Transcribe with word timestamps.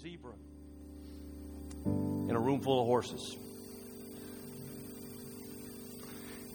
zebra 0.00 0.32
in 1.84 2.30
a 2.30 2.40
room 2.40 2.60
full 2.60 2.80
of 2.80 2.86
horses. 2.86 3.36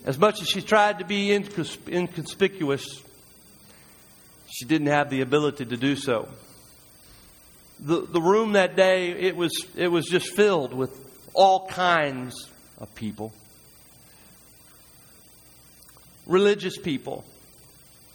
As 0.04 0.18
much 0.18 0.42
as 0.42 0.48
she 0.48 0.62
tried 0.62 1.00
to 1.00 1.06
be 1.06 1.28
incons- 1.28 1.88
inconspicuous, 1.88 2.88
she 4.48 4.66
didn't 4.66 4.88
have 4.88 5.12
the 5.12 5.22
ability 5.22 5.66
to 5.66 5.78
do 5.78 5.96
so. 5.96 6.28
The, 7.80 8.02
the 8.02 8.22
room 8.22 8.54
that 8.54 8.76
day, 8.76 9.12
it 9.12 9.36
was, 9.36 9.52
it 9.76 9.90
was 9.90 10.06
just 10.06 10.36
filled 10.36 10.74
with 10.74 10.92
all 11.34 11.68
kinds 11.68 12.50
of 12.80 12.96
people 12.96 13.34
religious 16.26 16.76
people, 16.78 17.24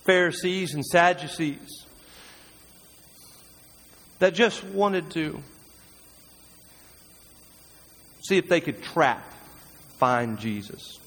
Pharisees 0.05 0.75
and 0.75 0.85
Sadducees, 0.85 1.87
that 4.21 4.35
just 4.35 4.63
wanted 4.63 5.11
to 5.11 5.43
see 8.23 8.37
if 8.37 8.49
they 8.49 8.61
could 8.61 8.83
trap, 8.83 9.25
find 9.99 10.39
Jesus. 10.39 10.99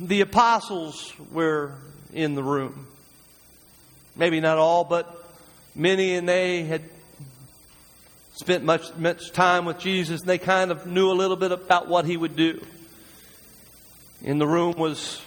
The 0.00 0.22
apostles 0.22 1.12
were 1.30 1.74
in 2.12 2.34
the 2.34 2.42
room. 2.42 2.86
Maybe 4.16 4.40
not 4.40 4.58
all, 4.58 4.84
but 4.84 5.22
many, 5.74 6.14
and 6.14 6.28
they 6.28 6.62
had 6.62 6.82
spent 8.36 8.64
much, 8.64 8.94
much 8.96 9.30
time 9.32 9.66
with 9.66 9.78
Jesus, 9.78 10.20
and 10.20 10.28
they 10.28 10.38
kind 10.38 10.70
of 10.70 10.86
knew 10.86 11.10
a 11.10 11.12
little 11.12 11.36
bit 11.36 11.52
about 11.52 11.88
what 11.88 12.06
he 12.06 12.16
would 12.16 12.36
do. 12.36 12.64
In 14.22 14.38
the 14.38 14.46
room 14.46 14.72
was, 14.78 15.20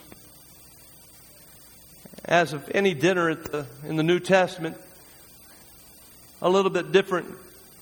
as 2.25 2.53
of 2.53 2.69
any 2.73 2.95
dinner 2.95 3.35
the, 3.35 3.67
in 3.85 3.97
the 3.97 4.03
New 4.03 4.19
Testament, 4.19 4.77
a 6.41 6.49
little 6.49 6.71
bit 6.71 6.91
different 6.91 7.33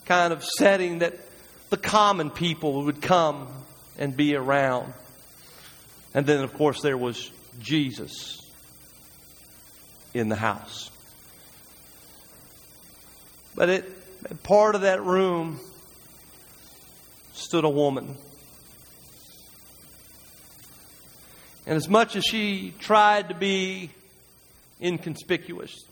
kind 0.06 0.32
of 0.32 0.44
setting 0.44 1.00
that 1.00 1.14
the 1.70 1.78
common 1.78 2.30
people 2.30 2.84
would 2.84 3.02
come 3.02 3.48
and 3.98 4.16
be 4.16 4.36
around. 4.36 4.94
And 6.14 6.26
then, 6.26 6.44
of 6.44 6.54
course, 6.54 6.82
there 6.82 6.98
was 6.98 7.32
Jesus 7.60 8.40
in 10.14 10.30
the 10.30 10.36
house. 10.36 10.90
But 13.56 13.70
it, 13.70 14.44
part 14.44 14.76
of 14.76 14.82
that 14.82 15.04
room 15.04 15.60
stood 17.34 17.64
a 17.64 17.70
woman. 17.70 18.16
And 21.68 21.76
as 21.76 21.90
much 21.90 22.16
as 22.16 22.24
she 22.24 22.74
tried 22.80 23.30
to 23.30 23.36
be 23.36 23.90
inconspicuous, 24.82 25.86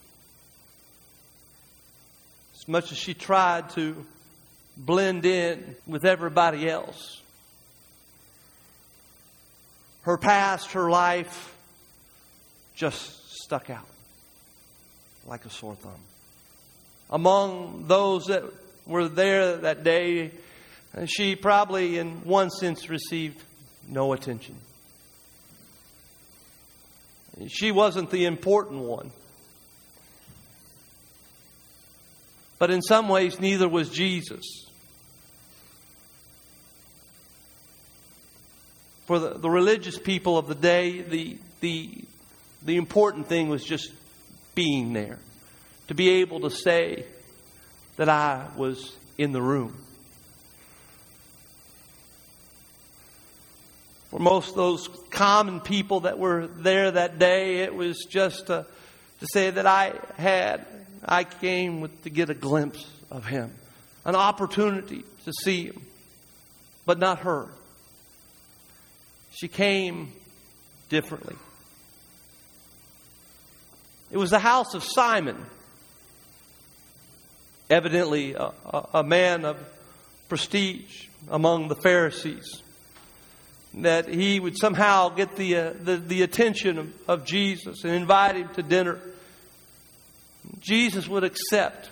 as 2.64 2.68
much 2.70 2.94
as 2.94 2.98
she 2.98 3.14
tried 3.14 3.70
to 3.72 4.06
blend 4.78 5.26
in 5.26 5.76
with 5.86 6.06
everybody 6.06 6.70
else, 6.70 7.22
her 10.04 10.18
past, 10.18 10.72
her 10.72 10.90
life 10.90 11.54
just 12.74 13.42
stuck 13.44 13.70
out 13.70 13.86
like 15.26 15.44
a 15.44 15.50
sore 15.50 15.76
thumb. 15.76 15.92
Among 17.10 17.84
those 17.88 18.28
that 18.28 18.44
were 18.88 19.10
there 19.10 19.58
that 19.58 19.84
day, 19.84 20.32
she 21.06 21.36
probably, 21.36 21.98
in 21.98 22.24
one 22.24 22.50
sense, 22.50 22.90
received 22.90 23.44
no 23.90 24.14
attention. 24.14 24.56
She 27.50 27.72
wasn't 27.72 28.10
the 28.10 28.24
important 28.24 28.84
one. 28.84 29.12
But 32.64 32.72
in 32.72 32.82
some 32.82 33.10
ways, 33.10 33.42
neither 33.42 33.68
was 33.68 33.90
Jesus. 33.90 34.46
For 39.06 39.20
the, 39.20 39.32
the 39.32 39.50
religious 39.50 40.00
people 40.00 40.38
of 40.38 40.48
the 40.48 40.56
day, 40.56 41.02
the, 41.02 41.38
the, 41.60 42.06
the 42.64 42.78
important 42.78 43.28
thing 43.28 43.50
was 43.50 43.66
just 43.66 43.92
being 44.56 44.94
there. 44.94 45.20
To 45.90 45.94
be 45.94 46.22
able 46.22 46.40
to 46.40 46.50
say 46.50 47.04
that 47.98 48.08
I 48.08 48.48
was 48.56 48.96
in 49.18 49.34
the 49.34 49.42
room. 49.42 49.76
For 54.10 54.20
most 54.20 54.52
of 54.52 54.56
those 54.56 54.88
common 55.10 55.60
people 55.60 56.00
that 56.00 56.18
were 56.18 56.48
there 56.48 56.92
that 56.92 57.20
day, 57.20 57.58
it 57.58 57.76
was 57.76 58.06
just 58.10 58.48
to, 58.48 58.66
to 59.20 59.28
say 59.34 59.50
that 59.50 59.66
I 59.68 60.00
had 60.16 60.66
I 61.06 61.24
came 61.24 61.82
with, 61.82 62.04
to 62.04 62.10
get 62.10 62.30
a 62.30 62.34
glimpse 62.34 62.86
of 63.12 63.26
him, 63.26 63.54
an 64.06 64.16
opportunity 64.16 65.04
to 65.26 65.34
see 65.44 65.66
him, 65.68 65.82
but 66.86 67.00
not 67.00 67.20
her. 67.20 67.48
She 69.32 69.48
came 69.48 70.12
differently. 70.90 71.36
It 74.12 74.18
was 74.18 74.30
the 74.30 74.40
house 74.40 74.76
of 74.76 74.84
Simon, 74.84 75.38
evidently 77.70 78.34
a, 78.34 78.52
a, 78.66 78.88
a 78.96 79.04
man 79.04 79.44
of 79.44 79.58
prestige 80.30 81.08
among 81.30 81.68
the 81.68 81.76
Pharisees 81.76 82.62
that 83.76 84.08
he 84.08 84.40
would 84.40 84.58
somehow 84.58 85.10
get 85.10 85.36
the, 85.36 85.56
uh, 85.56 85.74
the, 85.82 85.98
the, 85.98 86.22
attention 86.22 86.78
of, 86.78 86.94
of 87.08 87.26
Jesus 87.26 87.84
and 87.84 87.94
invite 87.94 88.36
him 88.36 88.50
to 88.50 88.62
dinner. 88.62 89.00
Jesus 90.64 91.08
would 91.08 91.24
accept. 91.24 91.90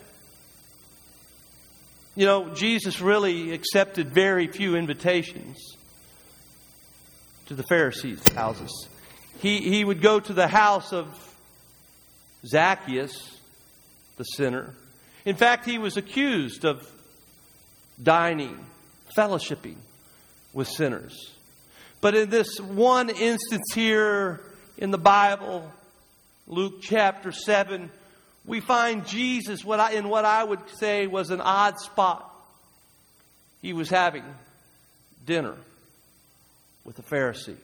You 2.15 2.25
know, 2.25 2.49
Jesus 2.53 3.01
really 3.01 3.53
accepted 3.53 4.13
very 4.13 4.47
few 4.47 4.75
invitations 4.75 5.57
to 7.47 7.53
the 7.53 7.63
Pharisees' 7.63 8.21
houses. 8.33 8.87
He, 9.39 9.59
he 9.59 9.83
would 9.83 10.01
go 10.01 10.19
to 10.19 10.33
the 10.33 10.47
house 10.47 10.93
of 10.93 11.07
Zacchaeus, 12.45 13.37
the 14.17 14.23
sinner. 14.23 14.73
In 15.25 15.35
fact, 15.35 15.65
he 15.65 15.77
was 15.77 15.97
accused 15.97 16.65
of 16.65 16.89
dining, 18.01 18.57
fellowshipping 19.17 19.75
with 20.53 20.67
sinners. 20.67 21.33
But 22.01 22.15
in 22.15 22.29
this 22.29 22.59
one 22.59 23.09
instance 23.09 23.73
here 23.73 24.41
in 24.77 24.91
the 24.91 24.97
Bible, 24.97 25.71
Luke 26.47 26.81
chapter 26.81 27.31
7, 27.31 27.91
we 28.45 28.59
find 28.59 29.05
Jesus 29.05 29.63
what 29.63 29.79
I, 29.79 29.93
in 29.93 30.09
what 30.09 30.25
I 30.25 30.43
would 30.43 30.59
say 30.77 31.07
was 31.07 31.29
an 31.29 31.41
odd 31.41 31.79
spot. 31.79 32.27
He 33.61 33.73
was 33.73 33.89
having 33.89 34.23
dinner 35.25 35.55
with 36.83 36.97
a 36.97 37.03
Pharisee. 37.03 37.57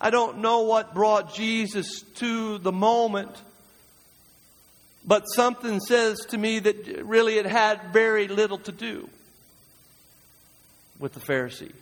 I 0.00 0.10
don't 0.10 0.38
know 0.38 0.62
what 0.62 0.92
brought 0.92 1.34
Jesus 1.34 2.02
to 2.16 2.58
the 2.58 2.72
moment, 2.72 3.30
but 5.06 5.22
something 5.22 5.80
says 5.80 6.18
to 6.30 6.38
me 6.38 6.58
that 6.58 7.02
really 7.04 7.38
it 7.38 7.46
had 7.46 7.92
very 7.92 8.28
little 8.28 8.58
to 8.58 8.72
do 8.72 9.08
with 10.98 11.14
the 11.14 11.20
Pharisee. 11.20 11.72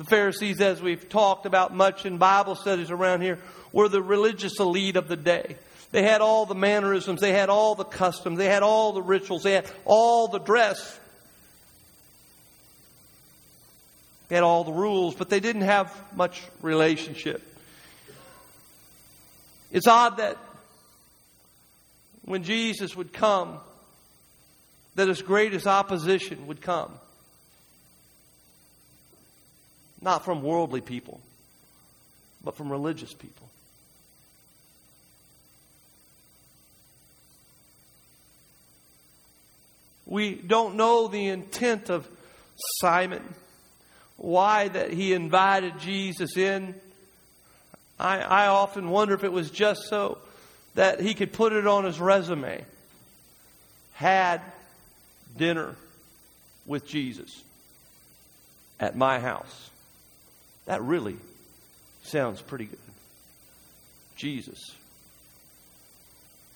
The 0.00 0.06
Pharisees, 0.06 0.62
as 0.62 0.80
we've 0.80 1.10
talked 1.10 1.44
about 1.44 1.74
much 1.76 2.06
in 2.06 2.16
Bible 2.16 2.54
studies 2.54 2.90
around 2.90 3.20
here, 3.20 3.38
were 3.70 3.86
the 3.86 4.00
religious 4.00 4.58
elite 4.58 4.96
of 4.96 5.08
the 5.08 5.16
day. 5.16 5.56
They 5.92 6.02
had 6.02 6.22
all 6.22 6.46
the 6.46 6.54
mannerisms, 6.54 7.20
they 7.20 7.34
had 7.34 7.50
all 7.50 7.74
the 7.74 7.84
customs, 7.84 8.38
they 8.38 8.46
had 8.46 8.62
all 8.62 8.94
the 8.94 9.02
rituals, 9.02 9.42
they 9.42 9.52
had 9.52 9.70
all 9.84 10.28
the 10.28 10.38
dress. 10.38 10.98
They 14.28 14.36
had 14.36 14.42
all 14.42 14.64
the 14.64 14.72
rules, 14.72 15.16
but 15.16 15.28
they 15.28 15.38
didn't 15.38 15.62
have 15.62 15.94
much 16.16 16.40
relationship. 16.62 17.42
It's 19.70 19.86
odd 19.86 20.16
that 20.16 20.38
when 22.24 22.42
Jesus 22.42 22.96
would 22.96 23.12
come, 23.12 23.58
that 24.94 25.08
his 25.08 25.20
greatest 25.20 25.66
opposition 25.66 26.46
would 26.46 26.62
come. 26.62 26.90
Not 30.02 30.24
from 30.24 30.42
worldly 30.42 30.80
people, 30.80 31.20
but 32.42 32.56
from 32.56 32.70
religious 32.70 33.12
people. 33.12 33.48
We 40.06 40.34
don't 40.34 40.74
know 40.74 41.06
the 41.06 41.28
intent 41.28 41.88
of 41.88 42.08
Simon, 42.80 43.22
why 44.16 44.68
that 44.68 44.92
he 44.92 45.12
invited 45.12 45.78
Jesus 45.78 46.36
in. 46.36 46.74
I, 47.98 48.20
I 48.20 48.46
often 48.48 48.90
wonder 48.90 49.14
if 49.14 49.22
it 49.22 49.32
was 49.32 49.50
just 49.50 49.88
so 49.88 50.18
that 50.74 51.00
he 51.00 51.14
could 51.14 51.32
put 51.32 51.52
it 51.52 51.66
on 51.66 51.84
his 51.84 52.00
resume. 52.00 52.64
Had 53.92 54.40
dinner 55.36 55.76
with 56.66 56.86
Jesus 56.86 57.42
at 58.80 58.96
my 58.96 59.20
house. 59.20 59.69
That 60.70 60.82
really 60.82 61.16
sounds 62.04 62.40
pretty 62.40 62.66
good. 62.66 62.78
Jesus 64.14 64.60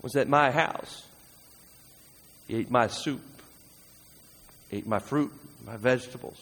was 0.02 0.14
at 0.14 0.28
my 0.28 0.52
house. 0.52 1.04
He 2.46 2.58
ate 2.58 2.70
my 2.70 2.86
soup, 2.86 3.24
ate 4.70 4.86
my 4.86 5.00
fruit, 5.00 5.32
my 5.66 5.76
vegetables. 5.76 6.38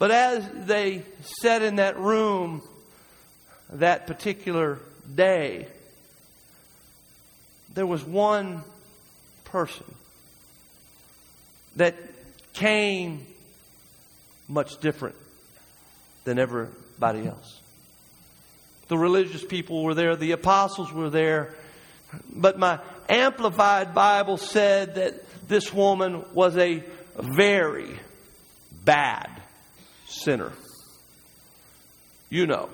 But 0.00 0.10
as 0.10 0.48
they 0.66 1.04
sat 1.20 1.62
in 1.62 1.76
that 1.76 1.96
room 1.96 2.60
that 3.70 4.08
particular 4.08 4.80
day, 5.14 5.68
there 7.72 7.86
was 7.86 8.02
one 8.02 8.64
person 9.44 9.86
that 11.76 11.94
came 12.52 13.24
much 14.48 14.80
different 14.80 15.14
than 16.26 16.38
everybody 16.38 17.26
else. 17.26 17.60
The 18.88 18.98
religious 18.98 19.44
people 19.44 19.82
were 19.82 19.94
there, 19.94 20.16
the 20.16 20.32
apostles 20.32 20.92
were 20.92 21.08
there, 21.08 21.54
but 22.30 22.58
my 22.58 22.80
Amplified 23.08 23.94
Bible 23.94 24.36
said 24.36 24.96
that 24.96 25.48
this 25.48 25.72
woman 25.72 26.24
was 26.34 26.56
a 26.56 26.82
very 27.16 27.98
bad 28.84 29.30
sinner. 30.06 30.52
You 32.28 32.46
know, 32.46 32.68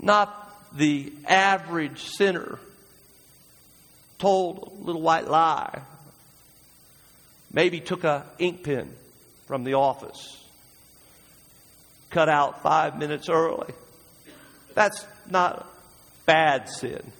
not 0.00 0.56
the 0.76 1.12
average 1.26 2.04
sinner 2.04 2.60
told 4.18 4.78
a 4.80 4.84
little 4.84 5.02
white 5.02 5.28
lie, 5.28 5.82
maybe 7.52 7.80
took 7.80 8.04
a 8.04 8.24
ink 8.38 8.62
pen 8.62 8.94
from 9.46 9.64
the 9.64 9.74
office, 9.74 10.39
cut 12.10 12.28
out 12.28 12.62
five 12.62 12.98
minutes 12.98 13.28
early. 13.28 13.72
That's 14.74 15.06
not 15.28 15.66
bad 16.26 16.68
sin. 16.68 17.12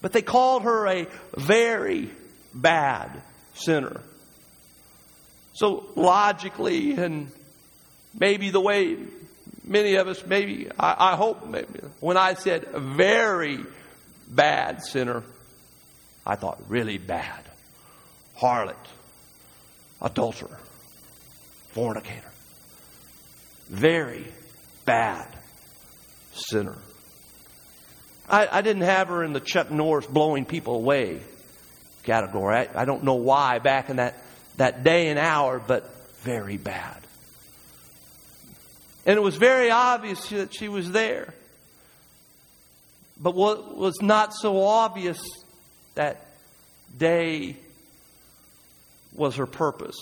But 0.00 0.12
they 0.12 0.22
called 0.22 0.64
her 0.64 0.86
a 0.86 1.06
very 1.36 2.10
bad 2.52 3.22
sinner. 3.54 4.00
So 5.54 5.86
logically, 5.94 6.92
and 6.92 7.30
maybe 8.18 8.50
the 8.50 8.60
way 8.60 8.96
many 9.64 9.94
of 9.94 10.08
us, 10.08 10.24
maybe, 10.26 10.68
I, 10.78 11.12
I 11.12 11.16
hope, 11.16 11.46
maybe, 11.46 11.80
when 12.00 12.16
I 12.16 12.34
said 12.34 12.66
very 12.72 13.58
bad 14.28 14.82
sinner, 14.82 15.22
I 16.26 16.36
thought 16.36 16.60
really 16.68 16.98
bad. 16.98 17.44
Harlot, 18.38 18.74
adulterer, 20.00 20.58
fornicator. 21.72 22.31
Very 23.72 24.26
bad 24.84 25.26
sinner. 26.34 26.76
I, 28.28 28.58
I, 28.58 28.60
didn't 28.60 28.82
have 28.82 29.08
her 29.08 29.24
in 29.24 29.32
the 29.32 29.40
Chuck 29.40 29.70
Norris 29.70 30.04
blowing 30.04 30.44
people 30.44 30.74
away 30.74 31.20
category. 32.02 32.54
I, 32.54 32.82
I 32.82 32.84
don't 32.84 33.02
know 33.02 33.14
why 33.14 33.60
back 33.60 33.88
in 33.88 33.96
that, 33.96 34.22
that 34.58 34.84
day 34.84 35.08
and 35.08 35.18
hour, 35.18 35.58
but 35.58 35.90
very 36.18 36.58
bad. 36.58 36.98
And 39.06 39.16
it 39.16 39.22
was 39.22 39.36
very 39.36 39.70
obvious 39.70 40.28
that 40.28 40.54
she 40.54 40.68
was 40.68 40.92
there. 40.92 41.32
But 43.18 43.34
what 43.34 43.74
was 43.74 44.02
not 44.02 44.34
so 44.34 44.62
obvious 44.62 45.22
that 45.94 46.26
day 46.98 47.56
was 49.14 49.36
her 49.36 49.46
purpose. 49.46 49.96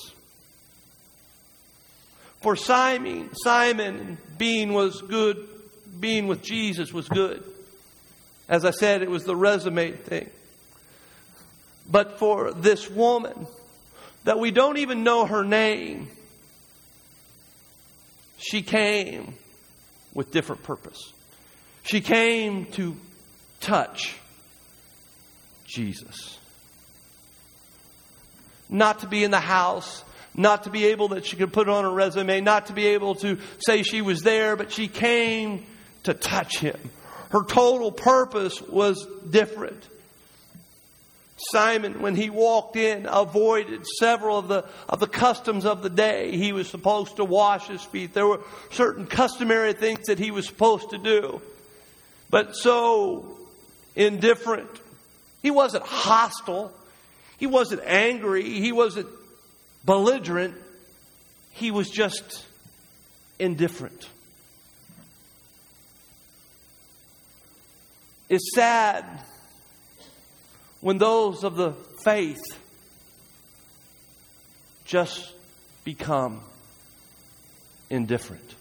For 2.41 2.57
Simon, 2.57 3.31
Simon 3.35 4.19
being 4.39 4.73
was 4.73 5.03
good, 5.03 5.47
being 5.99 6.27
with 6.27 6.43
Jesus 6.43 6.93
was 6.93 7.09
good. 7.09 7.45
As 8.49 8.65
I 8.65 8.71
said, 8.71 9.03
it 9.03 9.11
was 9.11 9.25
the 9.25 9.37
resume 9.37 9.93
thing. 9.93 10.31
But 11.91 12.19
for 12.19 12.53
this 12.53 12.89
woman, 12.91 13.47
that 14.25 14.39
we 14.39 14.51
don't 14.51 14.79
even 14.79 15.05
know 15.05 15.27
her 15.27 15.45
name, 15.45 16.09
she 18.39 18.63
came 18.63 19.35
with 20.15 20.33
different 20.33 20.63
purpose. 20.63 21.13
She 21.83 22.01
came 22.01 22.67
to 22.73 22.97
touch 23.61 24.17
Jesus. 25.67 26.39
Not 28.69 29.01
to 29.01 29.07
be 29.07 29.25
in 29.25 29.31
the 29.31 29.41
house, 29.41 30.05
not 30.35 30.65
to 30.65 30.71
be 30.71 30.87
able 30.87 31.09
that 31.09 31.25
she 31.27 31.37
could 31.37 31.53
put 31.53 31.69
on 31.69 31.85
her 31.85 31.91
resume, 31.91 32.41
not 32.41 32.67
to 32.67 32.73
be 32.73 32.89
able 32.89 33.15
to 33.17 33.39
say 33.59 33.83
she 33.83 34.03
was 34.03 34.21
there, 34.23 34.57
but 34.57 34.73
she 34.73 34.89
came 34.89 35.67
to 36.05 36.15
touch 36.15 36.59
him. 36.59 36.79
Her 37.31 37.45
total 37.45 37.93
purpose 37.93 38.61
was 38.61 39.07
different. 39.29 39.89
Simon, 41.49 42.03
when 42.03 42.17
he 42.17 42.29
walked 42.29 42.77
in, 42.77 43.07
avoided 43.07 43.87
several 43.99 44.39
of 44.39 44.49
the, 44.49 44.67
of 44.89 45.01
the 45.01 45.07
customs 45.07 45.65
of 45.65 45.83
the 45.83 45.89
day. 45.89 46.37
He 46.37 46.53
was 46.53 46.69
supposed 46.69 47.17
to 47.17 47.25
wash 47.25 47.67
his 47.67 47.83
feet. 47.83 48.13
There 48.13 48.27
were 48.27 48.41
certain 48.71 49.07
customary 49.07 49.73
things 49.73 50.07
that 50.07 50.19
he 50.19 50.31
was 50.31 50.47
supposed 50.47 50.91
to 50.91 50.99
do. 50.99 51.41
But 52.29 52.57
so 52.57 53.39
indifferent. 53.97 54.69
He 55.43 55.51
wasn't 55.51 55.85
hostile. 55.85 56.73
He 57.39 57.47
wasn't 57.47 57.83
angry. 57.87 58.45
He 58.61 58.73
wasn't 58.73 59.09
belligerent. 59.85 60.55
He 61.53 61.71
was 61.71 61.91
just 61.91 62.47
indifferent. 63.39 64.09
It's 68.29 68.55
sad 68.55 69.05
when 70.81 70.99
those 70.99 71.43
of 71.43 71.57
the 71.57 71.73
faith 72.05 72.43
just 74.85 75.35
become 75.85 76.41
indifferent. 77.91 78.55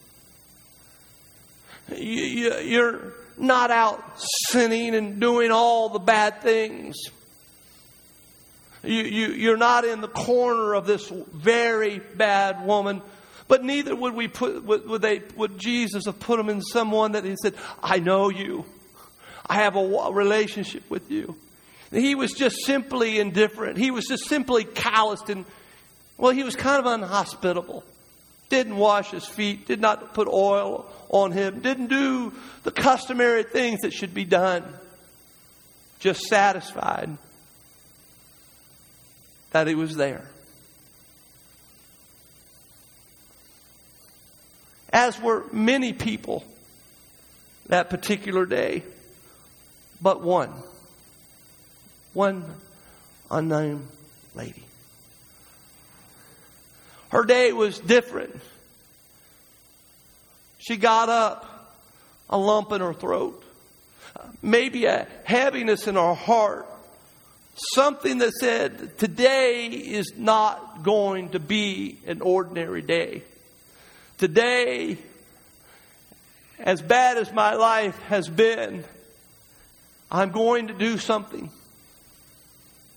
You're 1.96 3.14
not 3.38 3.72
out 3.72 4.04
sinning 4.50 4.96
and 4.96 5.20
doing 5.20 5.52
all 5.52 5.90
the 5.90 6.00
bad 6.00 6.42
things. 6.42 6.96
You, 8.84 9.04
you, 9.04 9.28
you're 9.30 9.58
not 9.58 9.84
in 9.86 10.02
the 10.02 10.08
corner 10.08 10.74
of 10.74 10.86
this 10.86 11.10
very 11.10 12.00
bad 12.00 12.66
woman. 12.66 13.02
But 13.48 13.64
neither 13.64 13.96
would 13.96 14.14
we 14.14 14.28
put 14.28 14.64
would, 14.64 14.88
would 14.88 15.02
they 15.02 15.24
would 15.36 15.58
Jesus 15.58 16.06
have 16.06 16.20
put 16.20 16.40
him 16.40 16.50
in 16.50 16.62
someone 16.62 17.14
that 17.14 17.26
he 17.26 17.36
said, 17.42 17.56
"I 17.82 17.98
know 17.98 18.30
you, 18.30 18.64
I 19.46 19.56
have 19.56 19.76
a 19.76 20.12
relationship 20.12 20.88
with 20.90 21.10
you." 21.10 21.36
He 21.92 22.14
was 22.14 22.34
just 22.34 22.58
simply 22.66 23.20
indifferent. 23.20 23.80
He 23.80 23.90
was 23.90 24.06
just 24.06 24.28
simply 24.28 24.64
calloused 24.64 25.30
and, 25.32 25.46
well, 26.18 26.32
he 26.32 26.44
was 26.44 26.56
kind 26.56 26.80
of 26.80 26.86
unhospitable. 26.86 27.84
Didn't 28.50 28.76
wash 28.76 29.10
his 29.10 29.26
feet, 29.26 29.66
did 29.66 29.82
not 29.82 30.14
put 30.14 30.28
oil 30.28 30.88
on 31.10 31.32
him, 31.32 31.62
didn't 31.62 31.88
do 31.88 32.32
the 32.62 32.72
customary 32.72 33.42
things 33.42 33.80
that 33.82 33.92
should 33.92 34.14
be 34.14 34.26
done. 34.26 34.64
Just 36.00 36.22
satisfied 36.22 37.18
that 39.52 39.68
he 39.68 39.76
was 39.76 39.96
there. 39.96 40.26
As 44.92 45.20
were 45.20 45.46
many 45.52 45.94
people 45.94 46.44
that 47.68 47.90
particular 47.90 48.46
day, 48.46 48.84
but 50.02 50.22
one 50.22 50.52
one 52.14 52.44
unknown 53.30 53.88
lady. 54.36 54.64
Her 57.10 57.24
day 57.24 57.54
was 57.54 57.80
different. 57.80 58.40
She 60.60 60.78
got 60.78 61.10
up, 61.10 61.76
a 62.30 62.38
lump 62.38 62.72
in 62.72 62.82
her 62.82 62.94
throat, 62.94 63.44
maybe 64.42 64.86
a 64.86 65.08
heaviness 65.24 65.88
in 65.88 65.96
her 65.96 66.14
heart, 66.14 66.68
something 67.74 68.20
that 68.20 68.34
said, 68.34 68.98
Today 68.98 69.68
is 69.68 70.14
not 70.18 70.84
going 70.84 71.30
to 71.30 71.40
be 71.40 72.00
an 72.08 72.22
ordinary 72.22 72.82
day. 72.82 73.24
Today, 74.18 74.98
as 76.60 76.82
bad 76.82 77.18
as 77.18 77.32
my 77.32 77.54
life 77.54 77.98
has 78.04 78.28
been, 78.28 78.84
I'm 80.12 80.32
going 80.32 80.68
to 80.68 80.74
do 80.74 80.98
something 80.98 81.50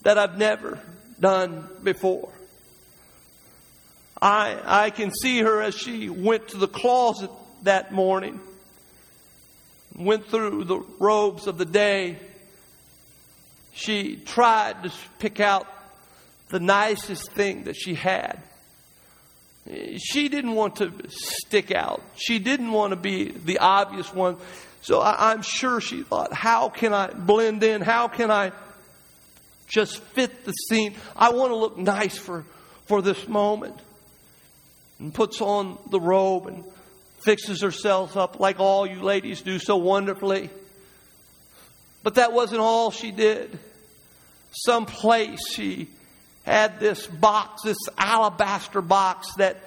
that 0.02 0.18
I've 0.18 0.38
never 0.38 0.80
done 1.20 1.68
before. 1.82 2.30
I, 4.20 4.60
I 4.64 4.90
can 4.90 5.10
see 5.12 5.40
her 5.40 5.60
as 5.60 5.76
she 5.76 6.08
went 6.08 6.48
to 6.48 6.56
the 6.56 6.68
closet 6.68 7.30
that 7.62 7.92
morning, 7.92 8.40
went 9.96 10.26
through 10.26 10.64
the 10.64 10.78
robes 10.98 11.46
of 11.46 11.58
the 11.58 11.64
day. 11.64 12.18
She 13.74 14.16
tried 14.16 14.82
to 14.84 14.92
pick 15.18 15.40
out 15.40 15.66
the 16.50 16.60
nicest 16.60 17.32
thing 17.32 17.64
that 17.64 17.74
she 17.74 17.94
had. 17.94 18.42
She 19.98 20.28
didn't 20.28 20.54
want 20.54 20.76
to 20.76 20.92
stick 21.08 21.70
out. 21.70 22.02
She 22.16 22.38
didn't 22.38 22.72
want 22.72 22.90
to 22.90 22.96
be 22.96 23.30
the 23.30 23.58
obvious 23.58 24.12
one. 24.12 24.36
So 24.82 25.00
I, 25.00 25.30
I'm 25.30 25.42
sure 25.42 25.80
she 25.80 26.02
thought, 26.02 26.32
how 26.32 26.68
can 26.68 26.92
I 26.92 27.12
blend 27.12 27.62
in? 27.62 27.80
How 27.80 28.08
can 28.08 28.30
I 28.30 28.52
just 29.68 29.98
fit 29.98 30.44
the 30.44 30.52
scene? 30.52 30.94
I 31.16 31.30
want 31.30 31.50
to 31.50 31.56
look 31.56 31.78
nice 31.78 32.18
for, 32.18 32.44
for 32.86 33.00
this 33.00 33.28
moment. 33.28 33.78
And 34.98 35.14
puts 35.14 35.40
on 35.40 35.78
the 35.90 36.00
robe 36.00 36.48
and 36.48 36.64
fixes 37.24 37.62
herself 37.62 38.16
up 38.16 38.40
like 38.40 38.58
all 38.58 38.86
you 38.86 39.00
ladies 39.00 39.42
do 39.42 39.58
so 39.58 39.76
wonderfully. 39.76 40.50
But 42.02 42.14
that 42.16 42.32
wasn't 42.32 42.60
all 42.60 42.90
she 42.90 43.10
did. 43.10 43.58
Someplace 44.50 45.48
she 45.50 45.88
had 46.44 46.80
this 46.80 47.06
box, 47.06 47.62
this 47.62 47.78
alabaster 47.96 48.82
box 48.82 49.32
that 49.36 49.58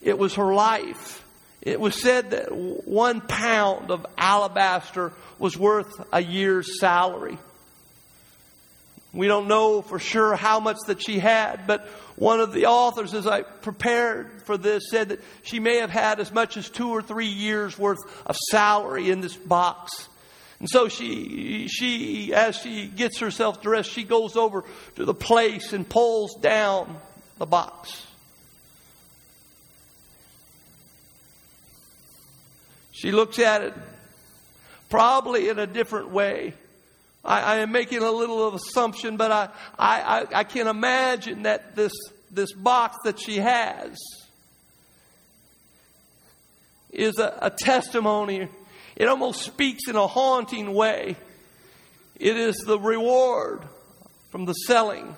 it 0.00 0.18
was 0.18 0.34
her 0.34 0.54
life. 0.54 1.24
It 1.60 1.80
was 1.80 2.00
said 2.00 2.30
that 2.30 2.52
one 2.52 3.20
pound 3.22 3.90
of 3.90 4.06
alabaster 4.16 5.12
was 5.38 5.56
worth 5.56 5.92
a 6.12 6.22
year's 6.22 6.78
salary. 6.78 7.38
We 9.12 9.28
don't 9.28 9.48
know 9.48 9.80
for 9.80 9.98
sure 9.98 10.34
how 10.34 10.60
much 10.60 10.76
that 10.88 11.02
she 11.04 11.18
had, 11.18 11.66
but 11.66 11.86
one 12.16 12.40
of 12.40 12.52
the 12.52 12.66
authors, 12.66 13.14
as 13.14 13.26
I 13.26 13.42
prepared 13.42 14.42
for 14.44 14.56
this, 14.56 14.90
said 14.90 15.10
that 15.10 15.20
she 15.42 15.58
may 15.58 15.78
have 15.78 15.90
had 15.90 16.20
as 16.20 16.32
much 16.32 16.56
as 16.56 16.68
two 16.68 16.90
or 16.90 17.00
three 17.00 17.28
years 17.28 17.78
worth 17.78 17.98
of 18.26 18.36
salary 18.50 19.10
in 19.10 19.20
this 19.20 19.36
box. 19.36 20.08
And 20.64 20.70
so 20.70 20.88
she, 20.88 21.68
she, 21.68 22.32
as 22.32 22.56
she 22.56 22.86
gets 22.86 23.18
herself 23.18 23.60
dressed, 23.60 23.90
she 23.90 24.02
goes 24.02 24.34
over 24.34 24.64
to 24.96 25.04
the 25.04 25.12
place 25.12 25.74
and 25.74 25.86
pulls 25.86 26.36
down 26.36 26.96
the 27.36 27.44
box. 27.44 28.06
She 32.92 33.12
looks 33.12 33.38
at 33.38 33.60
it 33.60 33.74
probably 34.88 35.50
in 35.50 35.58
a 35.58 35.66
different 35.66 36.08
way. 36.08 36.54
I, 37.22 37.40
I 37.42 37.56
am 37.56 37.70
making 37.70 38.02
a 38.02 38.10
little 38.10 38.48
of 38.48 38.54
assumption, 38.54 39.18
but 39.18 39.30
I, 39.30 39.48
I, 39.78 40.26
I 40.34 40.44
can 40.44 40.66
imagine 40.66 41.42
that 41.42 41.76
this, 41.76 41.92
this 42.30 42.54
box 42.54 42.96
that 43.04 43.20
she 43.20 43.36
has 43.36 43.98
is 46.90 47.18
a, 47.18 47.38
a 47.42 47.50
testimony 47.50 48.48
it 48.96 49.08
almost 49.08 49.42
speaks 49.42 49.88
in 49.88 49.96
a 49.96 50.06
haunting 50.06 50.74
way. 50.74 51.16
It 52.16 52.36
is 52.36 52.56
the 52.56 52.78
reward 52.78 53.62
from 54.30 54.44
the 54.44 54.52
selling 54.52 55.14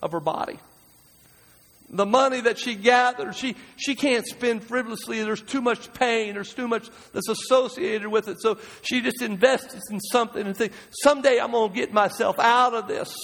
of 0.00 0.12
her 0.12 0.20
body. 0.20 0.58
The 1.90 2.06
money 2.06 2.40
that 2.40 2.58
she 2.58 2.74
gathered, 2.74 3.36
she, 3.36 3.54
she 3.76 3.94
can't 3.94 4.26
spend 4.26 4.64
frivolously. 4.64 5.22
There's 5.22 5.42
too 5.42 5.60
much 5.60 5.92
pain. 5.94 6.34
There's 6.34 6.52
too 6.52 6.66
much 6.66 6.88
that's 7.12 7.28
associated 7.28 8.08
with 8.08 8.26
it. 8.26 8.40
So 8.40 8.58
she 8.82 9.00
just 9.00 9.22
invests 9.22 9.90
in 9.90 10.00
something 10.00 10.44
and 10.44 10.56
thinks, 10.56 10.76
someday 11.02 11.38
I'm 11.38 11.52
going 11.52 11.70
to 11.70 11.76
get 11.76 11.92
myself 11.92 12.38
out 12.40 12.74
of 12.74 12.88
this 12.88 13.14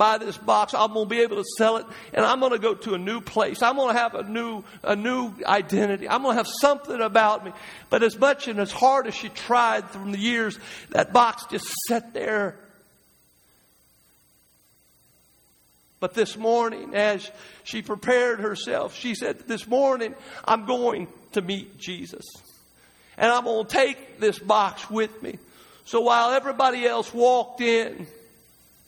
buy 0.00 0.16
this 0.16 0.38
box. 0.38 0.72
I'm 0.72 0.94
going 0.94 1.04
to 1.04 1.10
be 1.10 1.20
able 1.20 1.36
to 1.36 1.44
sell 1.58 1.76
it, 1.76 1.84
and 2.14 2.24
I'm 2.24 2.40
going 2.40 2.52
to 2.52 2.58
go 2.58 2.74
to 2.74 2.94
a 2.94 2.98
new 2.98 3.20
place. 3.20 3.60
I'm 3.60 3.76
going 3.76 3.94
to 3.94 4.00
have 4.00 4.14
a 4.14 4.22
new, 4.22 4.64
a 4.82 4.96
new 4.96 5.34
identity. 5.44 6.08
I'm 6.08 6.22
going 6.22 6.32
to 6.32 6.38
have 6.38 6.48
something 6.48 7.02
about 7.02 7.44
me. 7.44 7.52
But 7.90 8.02
as 8.02 8.18
much 8.18 8.48
and 8.48 8.58
as 8.58 8.72
hard 8.72 9.06
as 9.06 9.14
she 9.14 9.28
tried 9.28 9.90
from 9.90 10.12
the 10.12 10.18
years, 10.18 10.58
that 10.88 11.12
box 11.12 11.44
just 11.50 11.66
sat 11.86 12.14
there. 12.14 12.56
But 16.00 16.14
this 16.14 16.34
morning, 16.34 16.94
as 16.94 17.30
she 17.64 17.82
prepared 17.82 18.40
herself, 18.40 18.94
she 18.94 19.14
said, 19.14 19.40
This 19.40 19.66
morning, 19.66 20.14
I'm 20.46 20.64
going 20.64 21.08
to 21.32 21.42
meet 21.42 21.78
Jesus. 21.78 22.24
And 23.18 23.30
I'm 23.30 23.44
going 23.44 23.66
to 23.66 23.70
take 23.70 24.18
this 24.18 24.38
box 24.38 24.88
with 24.88 25.22
me. 25.22 25.38
So 25.84 26.00
while 26.00 26.30
everybody 26.30 26.86
else 26.86 27.12
walked 27.12 27.60
in, 27.60 28.06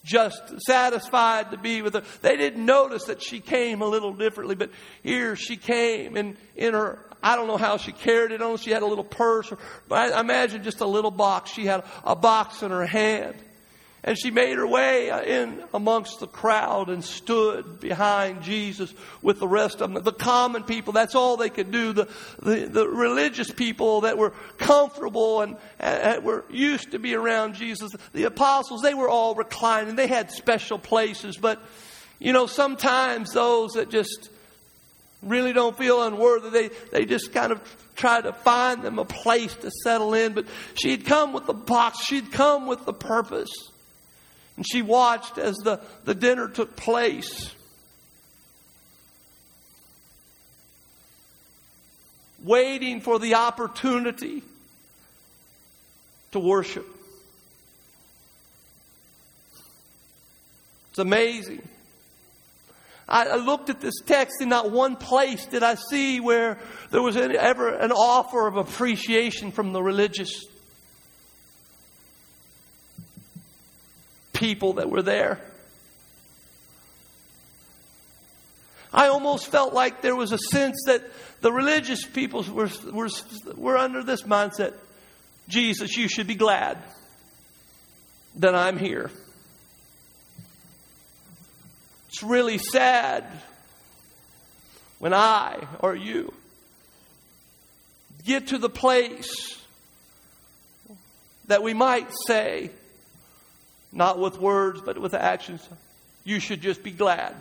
just 0.05 0.61
satisfied 0.63 1.51
to 1.53 1.57
be 1.57 1.83
with 1.83 1.95
her. 1.95 2.03
They 2.21 2.37
didn't 2.37 2.65
notice 2.65 3.05
that 3.05 3.23
she 3.23 3.41
came 3.41 3.83
a 3.83 3.87
little 3.87 4.13
differently, 4.13 4.55
but 4.55 4.71
here 5.03 5.37
she 5.37 5.57
came 5.57 6.17
and 6.17 6.37
in 6.57 6.75
her, 6.75 6.99
I 7.23 7.37
don't 7.37 7.47
know 7.47 7.57
how 7.57 7.77
she 7.77 7.93
carried 7.93 8.33
it 8.33 8.43
on. 8.43 8.57
She 8.57 8.71
had 8.71 8.83
a 8.83 8.87
little 8.87 9.05
purse, 9.05 9.53
or, 9.53 9.59
I 9.91 10.19
imagine 10.21 10.65
just 10.65 10.81
a 10.81 10.87
little 10.87 11.13
box. 11.13 11.53
She 11.53 11.67
had 11.67 11.85
a 12.05 12.17
box 12.17 12.63
in 12.63 12.71
her 12.71 12.87
hand. 12.87 13.37
And 14.05 14.19
she 14.19 14.33
made 14.33 14.57
her 14.57 14.67
way 14.67 15.11
uh, 15.11 15.23
in 15.23 15.63
amongst 15.73 16.19
the 16.19 16.27
crowd 16.27 16.91
and 16.91 17.05
stood 17.05 17.79
behind 17.79 18.43
Jesus 18.43 18.93
with 19.23 19.39
the 19.39 19.47
rest 19.47 19.81
of 19.81 19.93
them. 19.93 20.03
The 20.03 20.13
common 20.13 20.65
people, 20.65 20.93
that's 20.93 21.15
all 21.15 21.37
they 21.37 21.51
could 21.51 21.71
do. 21.71 21.93
The, 21.93 22.09
the, 22.41 22.67
the 22.67 22.89
religious 22.89 23.53
people 23.53 24.01
that 24.01 24.19
were 24.19 24.31
comfortable 24.59 25.43
and, 25.43 25.57
and 25.79 26.25
were 26.25 26.45
used 26.51 26.91
to 26.91 26.99
be 26.99 27.15
around 27.15 27.55
Jesus. 27.55 27.93
The 28.13 28.25
apostles, 28.25 28.83
they 28.83 28.95
were 28.95 29.09
all 29.09 29.37
reclining. 29.37 29.95
They 29.95 30.09
had 30.09 30.33
special 30.33 30.81
places. 30.81 31.37
But, 31.37 31.63
you 32.19 32.33
know, 32.33 32.47
sometimes 32.47 33.33
those 33.33 33.75
that 33.75 33.89
just 33.89 34.31
really 35.23 35.53
don't 35.53 35.79
feel 35.79 36.03
unworthy, 36.03 36.51
they, 36.51 36.71
they 36.91 37.05
just 37.05 37.33
kind 37.33 37.53
of 37.53 37.61
try 37.95 38.21
to 38.21 38.33
find 38.33 38.83
them 38.83 38.99
a 38.99 39.05
place 39.05 39.55
to 39.55 39.71
settle 39.85 40.13
in. 40.15 40.33
But 40.33 40.47
she'd 40.75 41.05
come 41.05 41.33
with 41.33 41.47
the 41.47 41.55
box. 41.55 42.05
She'd 42.05 42.33
come 42.33 42.67
with 42.67 42.85
the 42.85 42.93
purpose. 42.93 43.53
And 44.57 44.67
she 44.67 44.83
watched 44.83 45.39
as 45.39 45.57
the, 45.57 45.81
the 46.05 46.15
dinner 46.15 46.49
took 46.49 46.77
place. 46.77 47.55
Waiting 52.43 53.01
for 53.01 53.19
the 53.19 53.35
opportunity 53.35 54.43
to 56.33 56.39
worship. 56.39 56.87
It's 60.91 60.99
amazing. 60.99 61.67
I, 63.09 63.27
I 63.27 63.37
looked 63.37 63.71
at 63.71 63.81
this 63.81 63.95
text, 64.05 64.41
and 64.41 64.51
not 64.51 64.71
one 64.71 64.97
place 64.97 65.47
did 65.47 65.63
I 65.63 65.77
see 65.77 66.21
where 66.21 66.59
there 66.91 67.01
was 67.03 67.17
any, 67.17 67.37
ever 67.37 67.69
an 67.69 67.93
offer 67.93 68.47
of 68.47 68.57
appreciation 68.57 69.53
from 69.53 69.73
the 69.73 69.83
religious. 69.83 70.45
People 74.43 74.73
that 74.73 74.91
were 74.91 75.03
there. 75.03 75.39
I 78.93 79.07
almost 79.07 79.47
felt 79.47 79.73
like 79.73 80.03
there 80.03 80.17
was 80.17 80.33
a 80.33 80.39
sense 80.39 80.77
that 80.87 81.03
the 81.41 81.53
religious 81.53 82.05
people 82.05 82.43
were, 82.43 82.69
were, 82.93 83.09
were 83.57 83.79
under 83.79 84.03
this 84.03 84.23
mindset 84.23 84.75
Jesus, 85.49 85.97
you 85.97 86.09
should 86.09 86.27
be 86.27 86.35
glad 86.35 86.79
that 88.37 88.55
I'm 88.55 88.79
here. 88.79 89.11
It's 92.09 92.23
really 92.23 92.59
sad 92.59 93.25
when 94.99 95.13
I 95.13 95.67
or 95.81 95.95
you 95.95 96.33
get 98.25 98.49
to 98.49 98.59
the 98.59 98.69
place 98.69 99.57
that 101.47 101.63
we 101.63 101.75
might 101.75 102.09
say, 102.27 102.71
not 103.93 104.19
with 104.19 104.39
words, 104.39 104.81
but 104.81 104.99
with 104.99 105.15
actions. 105.15 105.69
You 106.25 106.41
should 106.41 106.61
just 106.61 106.83
be 106.83 106.91
glad 106.91 107.35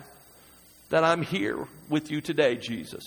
that 0.90 1.04
I'm 1.04 1.22
here 1.22 1.66
with 1.88 2.10
you 2.10 2.20
today, 2.20 2.56
Jesus. 2.56 3.02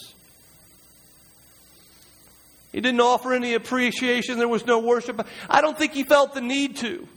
He 2.72 2.82
didn't 2.82 3.00
offer 3.00 3.34
any 3.34 3.54
appreciation. 3.54 4.38
There 4.38 4.48
was 4.48 4.66
no 4.66 4.80
worship. 4.80 5.26
I 5.50 5.62
don't 5.62 5.78
think 5.78 5.94
he 5.94 6.04
felt 6.04 6.34
the 6.34 6.42
need 6.42 6.78
to. 6.78 7.08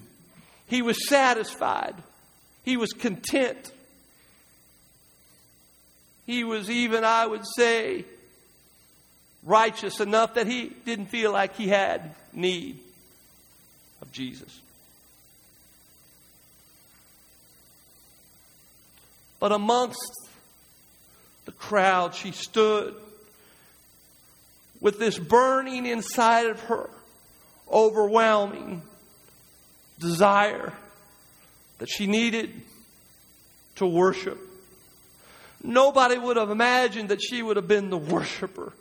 He 0.67 0.83
was 0.83 1.09
satisfied. 1.09 1.95
He 2.65 2.77
was 2.77 2.93
content. 2.93 3.73
He 6.27 6.45
was 6.45 6.71
even, 6.71 7.05
I 7.05 7.27
would 7.27 7.45
say, 7.57 8.05
righteous 9.43 9.99
enough 10.01 10.35
that 10.35 10.47
he 10.47 10.69
didn't 10.85 11.07
feel 11.07 11.33
like 11.33 11.57
he 11.57 11.69
had 11.69 12.15
need 12.35 12.79
of 14.03 14.13
Jesus. 14.13 14.61
But 19.41 19.53
amongst 19.53 20.29
the 21.45 21.53
crowd, 21.53 22.15
she 22.15 22.33
stood 22.33 22.95
with 24.81 24.99
this 24.99 25.19
burning 25.19 25.87
inside 25.87 26.47
of 26.47 26.61
her, 26.61 26.91
overwhelming 27.71 28.83
desire 29.99 30.73
that 31.79 31.89
she 31.89 32.07
needed 32.07 32.51
to 33.77 33.87
worship. 33.87 34.39
Nobody 35.63 36.19
would 36.19 36.37
have 36.37 36.51
imagined 36.51 37.09
that 37.09 37.21
she 37.21 37.43
would 37.43 37.57
have 37.57 37.69
been 37.69 37.91
the 37.91 37.99
worshiper. 37.99 38.73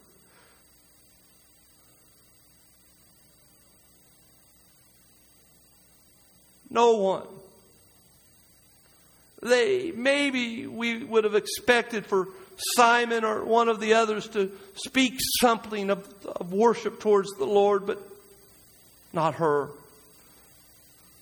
No 6.70 6.98
one 6.98 7.37
they 9.48 9.92
maybe 9.92 10.68
we 10.68 11.04
would 11.04 11.24
have 11.24 11.36
expected 11.36 12.06
for 12.06 12.28
Simon 12.76 13.24
or 13.24 13.44
one 13.44 13.70
of 13.70 13.80
the 13.80 13.94
others 13.94 14.28
to 14.30 14.52
speak 14.76 15.16
something 15.40 15.90
of, 15.90 16.08
of 16.26 16.54
worship 16.54 17.00
towards 17.00 17.32
the 17.38 17.46
Lord, 17.46 17.86
but 17.86 18.00
not 19.14 19.36
her. 19.36 19.70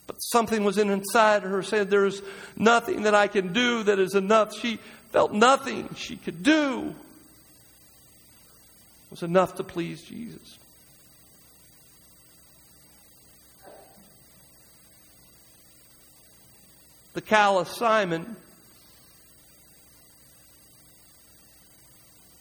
But 0.07 0.17
something 0.19 0.63
was 0.63 0.77
in 0.77 0.89
inside 0.89 1.43
her 1.43 1.63
said, 1.63 1.89
There's 1.89 2.21
nothing 2.55 3.03
that 3.03 3.15
I 3.15 3.27
can 3.27 3.53
do 3.53 3.83
that 3.83 3.99
is 3.99 4.15
enough. 4.15 4.55
She 4.55 4.79
felt 5.11 5.31
nothing 5.31 5.93
she 5.95 6.15
could 6.15 6.43
do 6.43 6.93
was 9.09 9.23
enough 9.23 9.55
to 9.55 9.63
please 9.63 10.01
Jesus. 10.01 10.57
The 17.15 17.21
callous 17.21 17.69
Simon 17.69 18.35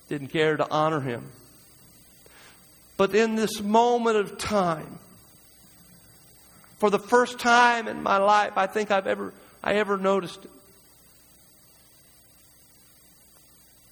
didn't 0.09 0.29
care 0.29 0.57
to 0.57 0.69
honor 0.69 1.01
him. 1.01 1.31
But 2.97 3.15
in 3.15 3.37
this 3.37 3.61
moment 3.63 4.17
of 4.17 4.37
time, 4.37 4.99
for 6.79 6.91
the 6.91 6.99
first 6.99 7.39
time 7.39 7.87
in 7.87 8.03
my 8.03 8.19
life, 8.19 8.55
I 8.57 8.67
think 8.67 8.91
I've 8.91 9.07
ever 9.07 9.33
I 9.63 9.75
ever 9.75 9.97
noticed 9.97 10.45
it. 10.45 10.51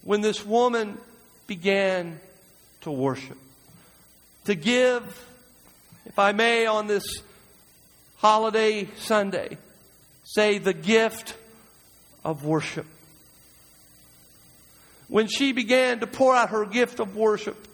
When 0.03 0.19
this 0.19 0.45
woman 0.45 0.97
began 1.47 2.19
to 2.81 2.91
worship, 2.91 3.37
to 4.45 4.53
give, 4.53 5.03
if 6.05 6.19
I 6.19 6.33
may, 6.33 6.65
on 6.65 6.87
this 6.87 7.05
holiday 8.17 8.89
Sunday, 8.97 9.57
say 10.33 10.57
the 10.57 10.73
gift 10.73 11.35
of 12.23 12.43
worship. 12.43 12.87
When 15.07 15.27
she 15.27 15.51
began 15.51 15.99
to 15.99 16.07
pour 16.07 16.35
out 16.35 16.49
her 16.49 16.65
gift 16.65 16.99
of 16.99 17.15
worship, 17.15 17.67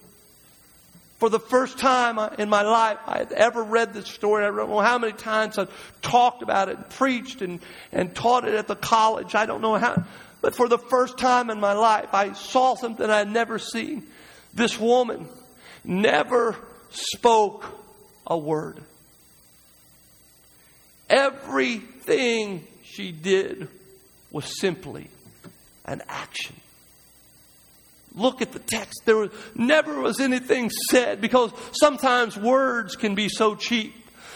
for 1.19 1.29
the 1.29 1.39
first 1.39 1.77
time 1.77 2.17
in 2.37 2.49
my 2.49 2.63
life, 2.63 2.97
I 3.05 3.19
had 3.19 3.31
ever 3.33 3.61
read 3.61 3.93
this 3.93 4.07
story. 4.07 4.45
I 4.45 4.47
don't 4.47 4.69
know 4.69 4.79
how 4.79 4.97
many 4.97 5.13
times 5.13 5.57
I've 5.57 5.71
talked 6.01 6.41
about 6.43 6.69
it 6.69 6.77
and 6.77 6.89
preached 6.89 7.41
and, 7.41 7.59
and 7.91 8.15
taught 8.15 8.47
it 8.47 8.53
at 8.55 8.67
the 8.67 8.75
college. 8.75 9.35
I 9.35 9.45
don't 9.45 9.61
know 9.61 9.75
how. 9.75 10.03
But 10.41 10.55
for 10.55 10.69
the 10.69 10.77
first 10.77 11.17
time 11.17 11.49
in 11.49 11.59
my 11.59 11.73
life, 11.73 12.13
I 12.13 12.31
saw 12.33 12.75
something 12.75 13.09
I 13.09 13.17
had 13.19 13.29
never 13.29 13.59
seen. 13.59 14.07
This 14.53 14.79
woman 14.79 15.27
never 15.83 16.55
spoke 16.89 17.65
a 18.25 18.37
word. 18.37 18.81
Everything 22.09 22.65
she 22.83 23.11
did 23.11 23.67
was 24.31 24.59
simply 24.59 25.09
an 25.85 26.01
action. 26.09 26.55
Look 28.15 28.41
at 28.41 28.51
the 28.51 28.57
text. 28.57 29.01
There 29.05 29.29
never 29.53 30.01
was 30.01 30.19
anything 30.19 30.71
said 30.89 31.21
because 31.21 31.51
sometimes 31.79 32.35
words 32.35 32.95
can 32.95 33.13
be 33.13 33.29
so 33.29 33.53
cheap. 33.53 33.93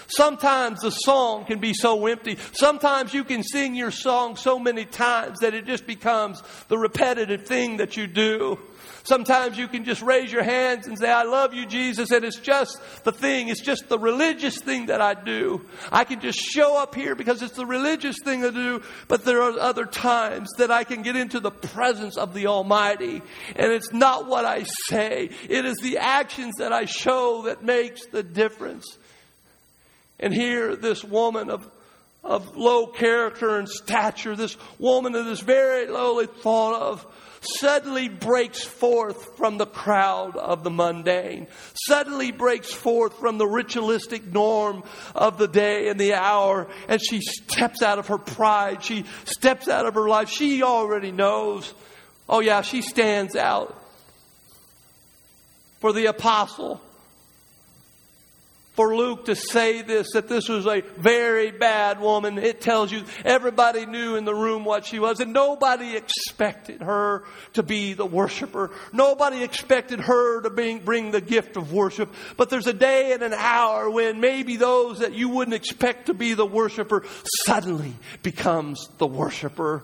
Sometimes 0.08 0.82
the 0.82 0.92
song 0.92 1.46
can 1.46 1.60
be 1.60 1.74
so 1.74 2.06
empty. 2.08 2.38
Sometimes 2.54 3.14
you 3.14 3.24
can 3.24 3.44
sing 3.44 3.76
your 3.76 3.92
song 3.92 4.36
so 4.36 4.60
many 4.60 4.86
times 4.86 5.40
that 5.40 5.54
it 5.54 5.66
just 5.66 5.86
becomes 5.86 6.42
the 6.68 6.78
repetitive 6.78 7.46
thing 7.46 7.78
that 7.78 7.98
you 7.98 8.08
do. 8.08 8.60
Sometimes 9.04 9.58
you 9.58 9.68
can 9.68 9.84
just 9.84 10.02
raise 10.02 10.32
your 10.32 10.44
hands 10.44 10.88
and 10.88 10.98
say, 10.98 11.12
I 11.12 11.24
love 11.24 11.54
you, 11.54 11.66
Jesus, 11.66 12.12
and 12.12 12.24
it's 12.24 12.40
just 12.40 12.80
the 13.04 13.12
thing, 13.12 13.50
it's 13.50 13.62
just 13.62 13.90
the 13.90 14.00
religious 14.00 14.58
thing 14.60 14.86
that 14.86 15.02
I 15.02 15.14
do. 15.14 15.66
I 15.92 16.06
can 16.06 16.22
just 16.22 16.40
show 16.40 16.78
up 16.82 16.96
here 16.96 17.14
because 17.14 17.42
it's 17.42 17.56
the 17.56 17.66
religious 17.66 18.16
thing 18.24 18.42
to 18.42 18.52
do, 18.52 18.82
but 19.10 19.26
there 19.26 19.42
are 19.42 19.60
other 19.60 19.86
times 19.86 20.50
that 20.58 20.72
I 20.72 20.86
can 20.86 21.02
get 21.02 21.18
into 21.18 21.42
the 21.42 21.52
presence 21.52 22.18
of 22.18 22.34
the 22.34 22.48
Almighty, 22.48 23.22
and 23.56 23.72
it's 23.74 23.92
not 23.92 24.28
what 24.28 24.46
I 24.46 24.64
say, 24.88 25.30
it 25.50 25.66
is 25.66 25.76
the 25.84 25.98
actions 25.98 26.54
that 26.60 26.72
I 26.72 26.86
show 26.86 27.44
that 27.44 27.62
makes 27.62 28.06
the 28.06 28.24
difference. 28.24 28.86
And 30.24 30.34
here, 30.34 30.76
this 30.76 31.04
woman 31.04 31.52
of 31.52 31.70
of 32.24 32.56
low 32.56 32.88
character 32.88 33.58
and 33.58 33.68
stature, 33.68 34.36
this 34.36 34.56
woman 34.80 35.12
that 35.12 35.28
is 35.28 35.42
very 35.42 35.88
lowly 35.88 36.26
thought 36.26 36.82
of, 36.82 37.06
suddenly 37.42 38.08
breaks 38.08 38.64
forth 38.64 39.36
from 39.36 39.58
the 39.58 39.66
crowd 39.66 40.38
of 40.38 40.64
the 40.64 40.70
mundane, 40.70 41.48
suddenly 41.86 42.32
breaks 42.32 42.72
forth 42.72 43.20
from 43.20 43.38
the 43.38 43.46
ritualistic 43.46 44.26
norm 44.26 44.84
of 45.14 45.38
the 45.38 45.50
day 45.50 45.90
and 45.90 46.00
the 46.00 46.14
hour, 46.14 46.70
and 46.88 47.02
she 47.04 47.20
steps 47.20 47.82
out 47.82 48.00
of 48.00 48.08
her 48.08 48.18
pride. 48.18 48.82
She 48.82 49.04
steps 49.26 49.68
out 49.68 49.86
of 49.86 49.96
her 49.96 50.08
life. 50.08 50.30
She 50.30 50.64
already 50.64 51.12
knows. 51.12 51.74
Oh, 52.30 52.40
yeah, 52.40 52.62
she 52.62 52.82
stands 52.82 53.36
out. 53.36 53.78
For 55.82 55.92
the 55.92 56.06
apostle, 56.06 56.80
for 58.74 58.96
Luke 58.96 59.26
to 59.26 59.36
say 59.36 59.82
this, 59.84 60.14
that 60.14 60.28
this 60.28 60.50
was 60.50 60.66
a 60.66 60.82
very 60.98 61.52
bad 61.52 62.00
woman. 62.00 62.38
It 62.38 62.60
tells 62.60 62.92
you 62.92 63.04
everybody 63.24 63.86
knew 63.86 64.16
in 64.16 64.26
the 64.26 64.34
room 64.34 64.66
what 64.66 64.86
she 64.86 65.00
was, 65.00 65.20
and 65.20 65.32
nobody 65.32 65.96
expected 65.96 66.82
her 66.82 67.24
to 67.54 67.64
be 67.64 67.94
the 67.94 68.06
worshiper. 68.06 68.72
Nobody 68.92 69.44
expected 69.44 70.00
her 70.02 70.42
to 70.42 70.50
bring, 70.50 70.80
bring 70.80 71.12
the 71.12 71.22
gift 71.22 71.56
of 71.56 71.72
worship. 71.72 72.14
But 72.36 72.50
there's 72.50 72.68
a 72.68 72.74
day 72.74 73.14
and 73.14 73.22
an 73.22 73.34
hour 73.34 73.90
when 73.90 74.20
maybe 74.20 74.58
those 74.58 75.00
that 75.00 75.14
you 75.14 75.30
wouldn't 75.30 75.56
expect 75.56 76.08
to 76.08 76.14
be 76.14 76.34
the 76.34 76.46
worshiper 76.46 77.04
suddenly 77.46 77.94
becomes 78.24 78.88
the 78.98 79.08
worshiper 79.08 79.84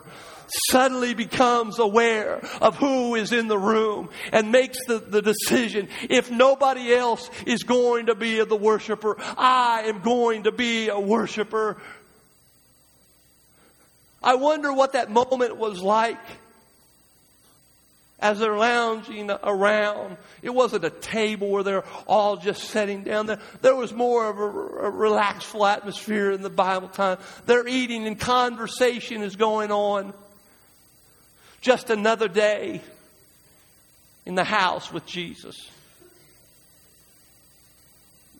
suddenly 0.70 1.14
becomes 1.14 1.78
aware 1.78 2.40
of 2.60 2.76
who 2.76 3.14
is 3.14 3.32
in 3.32 3.48
the 3.48 3.58
room 3.58 4.10
and 4.32 4.52
makes 4.52 4.78
the, 4.86 4.98
the 4.98 5.22
decision 5.22 5.88
if 6.08 6.30
nobody 6.30 6.94
else 6.94 7.30
is 7.46 7.62
going 7.62 8.06
to 8.06 8.14
be 8.14 8.42
the 8.44 8.56
worshiper, 8.56 9.16
I 9.18 9.84
am 9.86 10.00
going 10.00 10.44
to 10.44 10.52
be 10.52 10.88
a 10.88 10.98
worshiper. 10.98 11.76
I 14.22 14.34
wonder 14.34 14.72
what 14.72 14.92
that 14.92 15.10
moment 15.10 15.56
was 15.56 15.80
like 15.80 16.18
as 18.20 18.38
they're 18.38 18.56
lounging 18.56 19.30
around. 19.30 20.16
It 20.42 20.50
wasn't 20.50 20.84
a 20.84 20.90
table 20.90 21.48
where 21.48 21.62
they're 21.62 21.84
all 22.06 22.36
just 22.36 22.64
sitting 22.64 23.02
down 23.02 23.26
there. 23.26 23.40
There 23.62 23.74
was 23.74 23.92
more 23.92 24.28
of 24.28 24.38
a, 24.38 24.86
a 24.86 24.90
relaxed 24.90 25.54
atmosphere 25.54 26.30
in 26.30 26.42
the 26.42 26.50
Bible 26.50 26.88
time. 26.88 27.18
They're 27.46 27.66
eating 27.66 28.06
and 28.06 28.18
conversation 28.18 29.22
is 29.22 29.36
going 29.36 29.72
on. 29.72 30.12
Just 31.60 31.90
another 31.90 32.28
day 32.28 32.80
in 34.24 34.34
the 34.34 34.44
house 34.44 34.92
with 34.92 35.06
Jesus. 35.06 35.70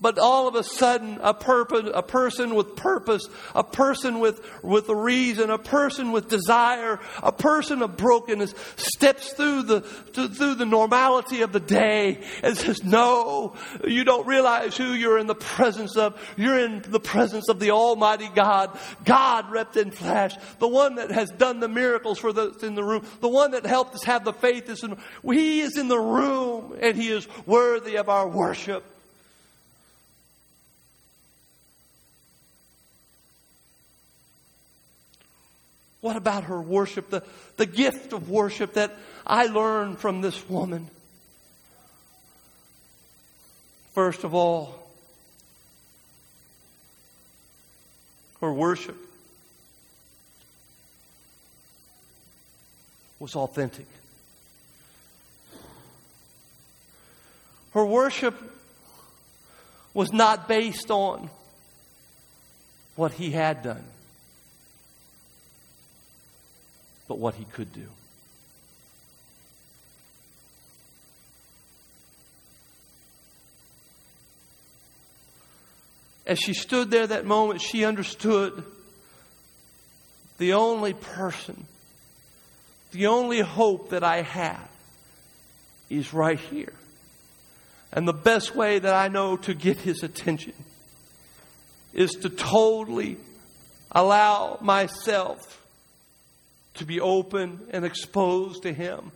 But 0.00 0.18
all 0.18 0.48
of 0.48 0.54
a 0.54 0.64
sudden, 0.64 1.18
a, 1.20 1.34
purpose, 1.34 1.90
a 1.92 2.02
person 2.02 2.54
with 2.54 2.74
purpose, 2.74 3.28
a 3.54 3.62
person 3.62 4.18
with, 4.18 4.40
with 4.62 4.88
a 4.88 4.96
reason, 4.96 5.50
a 5.50 5.58
person 5.58 6.10
with 6.10 6.28
desire, 6.28 6.98
a 7.22 7.32
person 7.32 7.82
of 7.82 7.98
brokenness 7.98 8.54
steps 8.76 9.34
through 9.34 9.64
the, 9.64 9.80
through 9.82 10.54
the 10.54 10.64
normality 10.64 11.42
of 11.42 11.52
the 11.52 11.60
day 11.60 12.24
and 12.42 12.56
says, 12.56 12.82
no, 12.82 13.56
you 13.86 14.04
don't 14.04 14.26
realize 14.26 14.74
who 14.74 14.94
you're 14.94 15.18
in 15.18 15.26
the 15.26 15.34
presence 15.34 15.98
of. 15.98 16.18
You're 16.38 16.58
in 16.58 16.82
the 16.88 17.00
presence 17.00 17.50
of 17.50 17.60
the 17.60 17.72
Almighty 17.72 18.30
God, 18.34 18.78
God 19.04 19.50
wrapped 19.50 19.76
in 19.76 19.90
flesh, 19.90 20.34
the 20.60 20.68
one 20.68 20.94
that 20.94 21.10
has 21.10 21.30
done 21.30 21.60
the 21.60 21.68
miracles 21.68 22.18
for 22.18 22.32
those 22.32 22.62
in 22.62 22.74
the 22.74 22.84
room, 22.84 23.04
the 23.20 23.28
one 23.28 23.50
that 23.50 23.66
helped 23.66 23.94
us 23.94 24.04
have 24.04 24.24
the 24.24 24.32
faith. 24.32 24.70
Is 24.70 24.82
he 25.24 25.60
is 25.60 25.76
in 25.76 25.88
the 25.88 25.98
room 25.98 26.76
and 26.80 26.96
he 26.96 27.10
is 27.10 27.28
worthy 27.44 27.96
of 27.96 28.08
our 28.08 28.26
worship. 28.26 28.84
What 36.00 36.16
about 36.16 36.44
her 36.44 36.60
worship? 36.60 37.10
The, 37.10 37.22
the 37.56 37.66
gift 37.66 38.12
of 38.12 38.30
worship 38.30 38.74
that 38.74 38.96
I 39.26 39.46
learned 39.46 39.98
from 39.98 40.22
this 40.22 40.48
woman. 40.48 40.88
First 43.94 44.24
of 44.24 44.34
all, 44.34 44.74
her 48.40 48.52
worship 48.52 48.96
was 53.18 53.36
authentic. 53.36 53.86
Her 57.74 57.84
worship 57.84 58.34
was 59.92 60.12
not 60.12 60.48
based 60.48 60.90
on 60.90 61.28
what 62.96 63.12
he 63.12 63.30
had 63.30 63.62
done. 63.62 63.84
But 67.10 67.18
what 67.18 67.34
he 67.34 67.44
could 67.44 67.72
do. 67.72 67.88
As 76.24 76.38
she 76.38 76.54
stood 76.54 76.92
there 76.92 77.08
that 77.08 77.26
moment, 77.26 77.62
she 77.62 77.84
understood 77.84 78.62
the 80.38 80.52
only 80.52 80.92
person, 80.92 81.66
the 82.92 83.08
only 83.08 83.40
hope 83.40 83.90
that 83.90 84.04
I 84.04 84.22
have 84.22 84.70
is 85.88 86.14
right 86.14 86.38
here. 86.38 86.74
And 87.92 88.06
the 88.06 88.12
best 88.12 88.54
way 88.54 88.78
that 88.78 88.94
I 88.94 89.08
know 89.08 89.36
to 89.38 89.52
get 89.52 89.78
his 89.78 90.04
attention 90.04 90.54
is 91.92 92.12
to 92.22 92.30
totally 92.30 93.16
allow 93.90 94.58
myself 94.60 95.59
to 96.80 96.86
be 96.86 96.98
open 96.98 97.60
and 97.72 97.84
exposed 97.84 98.62
to 98.62 98.72
Him. 98.72 99.12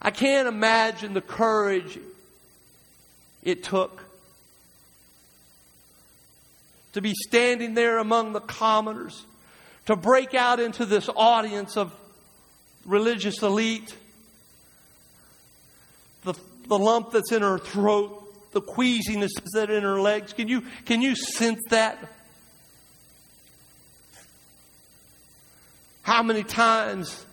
I 0.00 0.12
can't 0.12 0.46
imagine 0.46 1.12
the 1.12 1.20
courage 1.20 1.98
it 3.42 3.64
took 3.64 4.04
to 6.92 7.00
be 7.00 7.14
standing 7.26 7.74
there 7.74 7.98
among 7.98 8.32
the 8.32 8.40
commoners, 8.40 9.24
to 9.86 9.96
break 9.96 10.32
out 10.34 10.60
into 10.60 10.86
this 10.86 11.08
audience 11.16 11.76
of 11.76 11.92
religious 12.84 13.42
elite, 13.42 13.92
the, 16.22 16.34
the 16.68 16.78
lump 16.78 17.10
that's 17.10 17.32
in 17.32 17.42
her 17.42 17.58
throat, 17.58 18.52
the 18.52 18.60
queasiness 18.60 19.32
that's 19.52 19.70
in 19.70 19.82
her 19.82 20.00
legs. 20.00 20.32
Can 20.32 20.46
you, 20.46 20.62
can 20.84 21.02
you 21.02 21.16
sense 21.16 21.60
that? 21.70 21.98
How 26.02 26.22
many 26.22 26.42
times, 26.42 27.24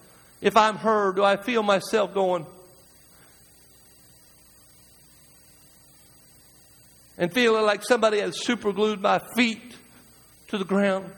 if 0.42 0.58
I'm 0.58 0.78
her, 0.78 1.14
do 1.14 1.24
I 1.24 1.38
feel 1.38 1.64
myself 1.64 2.14
going, 2.14 2.46
and 7.18 7.34
feeling 7.34 7.66
like 7.66 7.84
somebody 7.84 8.20
has 8.20 8.46
superglued 8.46 9.02
my 9.02 9.22
feet 9.36 9.76
to 10.50 10.58
the 10.58 10.66
ground? 10.66 11.12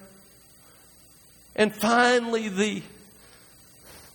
And 1.56 1.76
finally, 1.76 2.48
the, 2.48 2.84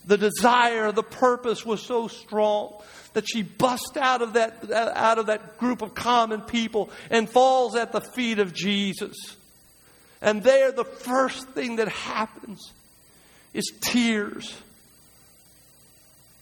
the 0.07 0.17
desire, 0.17 0.93
the 0.93 1.03
purpose 1.03 1.67
was 1.67 1.83
so 1.83 2.09
strong 2.09 2.81
that 3.13 3.29
she 3.29 3.43
busts 3.43 3.97
out 3.97 4.23
of 4.23 4.33
that, 4.33 4.71
out 4.73 5.19
of 5.19 5.27
that 5.27 5.59
group 5.59 5.83
of 5.83 5.95
common 5.95 6.41
people 6.43 6.91
and 7.11 7.29
falls 7.29 7.77
at 7.77 7.93
the 7.93 8.01
feet 8.01 8.39
of 8.39 8.55
Jesus. 8.55 9.37
And 10.23 10.43
there, 10.43 10.73
the 10.73 10.85
first 10.85 11.49
thing 11.51 11.77
that 11.77 11.89
happens 11.89 12.73
is 13.55 13.73
tears 13.81 14.61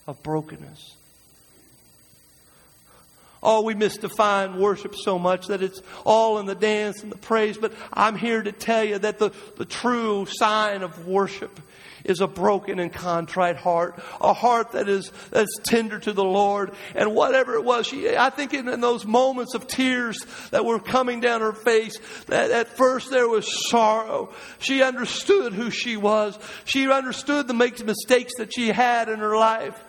of 0.08 0.20
brokenness. 0.22 0.96
Oh, 3.42 3.62
we 3.62 3.74
misdefine 3.74 4.58
worship 4.58 4.94
so 4.94 5.18
much 5.18 5.48
that 5.48 5.62
it's 5.62 5.82
all 6.04 6.38
in 6.38 6.46
the 6.46 6.54
dance 6.54 7.02
and 7.02 7.10
the 7.10 7.18
praise, 7.18 7.58
but 7.58 7.72
I'm 7.92 8.16
here 8.16 8.40
to 8.40 8.52
tell 8.52 8.84
you 8.84 8.98
that 8.98 9.18
the, 9.18 9.32
the 9.56 9.64
true 9.64 10.26
sign 10.26 10.82
of 10.82 11.06
worship 11.06 11.58
is 12.04 12.20
a 12.20 12.26
broken 12.26 12.78
and 12.78 12.92
contrite 12.92 13.56
heart, 13.56 14.00
a 14.20 14.32
heart 14.32 14.72
that 14.72 14.88
is 14.88 15.10
that's 15.30 15.58
tender 15.64 15.98
to 15.98 16.12
the 16.12 16.24
Lord. 16.24 16.72
And 16.94 17.14
whatever 17.14 17.54
it 17.54 17.64
was, 17.64 17.86
she, 17.86 18.16
I 18.16 18.30
think 18.30 18.54
in, 18.54 18.68
in 18.68 18.80
those 18.80 19.04
moments 19.04 19.54
of 19.54 19.66
tears 19.66 20.24
that 20.50 20.64
were 20.64 20.78
coming 20.78 21.20
down 21.20 21.40
her 21.40 21.52
face, 21.52 21.98
that 22.26 22.50
at 22.50 22.68
first 22.68 23.10
there 23.10 23.28
was 23.28 23.68
sorrow. 23.70 24.32
She 24.58 24.82
understood 24.82 25.52
who 25.52 25.70
she 25.70 25.96
was. 25.96 26.38
She 26.64 26.90
understood 26.90 27.48
the 27.48 27.54
mistakes 27.54 28.32
that 28.38 28.52
she 28.54 28.68
had 28.68 29.08
in 29.08 29.18
her 29.18 29.36
life. 29.36 29.82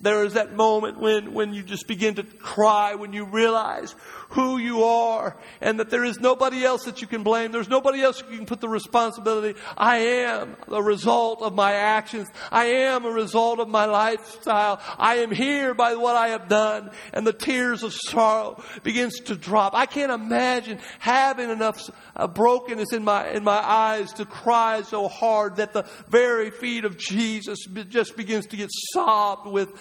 There 0.00 0.24
is 0.24 0.34
that 0.34 0.54
moment 0.54 1.00
when, 1.00 1.34
when 1.34 1.52
you 1.52 1.62
just 1.62 1.88
begin 1.88 2.14
to 2.16 2.22
cry, 2.22 2.94
when 2.94 3.12
you 3.12 3.24
realize 3.24 3.96
who 4.30 4.58
you 4.58 4.84
are 4.84 5.36
and 5.60 5.80
that 5.80 5.90
there 5.90 6.04
is 6.04 6.20
nobody 6.20 6.64
else 6.64 6.84
that 6.84 7.00
you 7.00 7.08
can 7.08 7.22
blame. 7.22 7.50
There's 7.50 7.68
nobody 7.68 8.02
else 8.02 8.22
you 8.30 8.36
can 8.36 8.46
put 8.46 8.60
the 8.60 8.68
responsibility. 8.68 9.58
I 9.76 9.98
am 9.98 10.56
the 10.68 10.82
result 10.82 11.42
of 11.42 11.54
my 11.54 11.72
actions. 11.72 12.28
I 12.52 12.66
am 12.66 13.06
a 13.06 13.10
result 13.10 13.58
of 13.58 13.68
my 13.68 13.86
lifestyle. 13.86 14.80
I 14.98 15.16
am 15.16 15.32
here 15.32 15.74
by 15.74 15.94
what 15.94 16.14
I 16.14 16.28
have 16.28 16.48
done 16.48 16.90
and 17.12 17.26
the 17.26 17.32
tears 17.32 17.82
of 17.82 17.92
sorrow 17.92 18.62
begins 18.84 19.18
to 19.20 19.34
drop. 19.34 19.74
I 19.74 19.86
can't 19.86 20.12
imagine 20.12 20.78
having 21.00 21.50
enough 21.50 21.80
uh, 22.14 22.28
brokenness 22.28 22.92
in 22.92 23.02
my, 23.02 23.30
in 23.30 23.42
my 23.42 23.58
eyes 23.58 24.12
to 24.14 24.24
cry 24.24 24.82
so 24.82 25.08
hard 25.08 25.56
that 25.56 25.72
the 25.72 25.86
very 26.08 26.50
feet 26.50 26.84
of 26.84 26.98
Jesus 26.98 27.66
just 27.88 28.16
begins 28.16 28.46
to 28.48 28.56
get 28.56 28.68
sobbed 28.92 29.46
with 29.46 29.72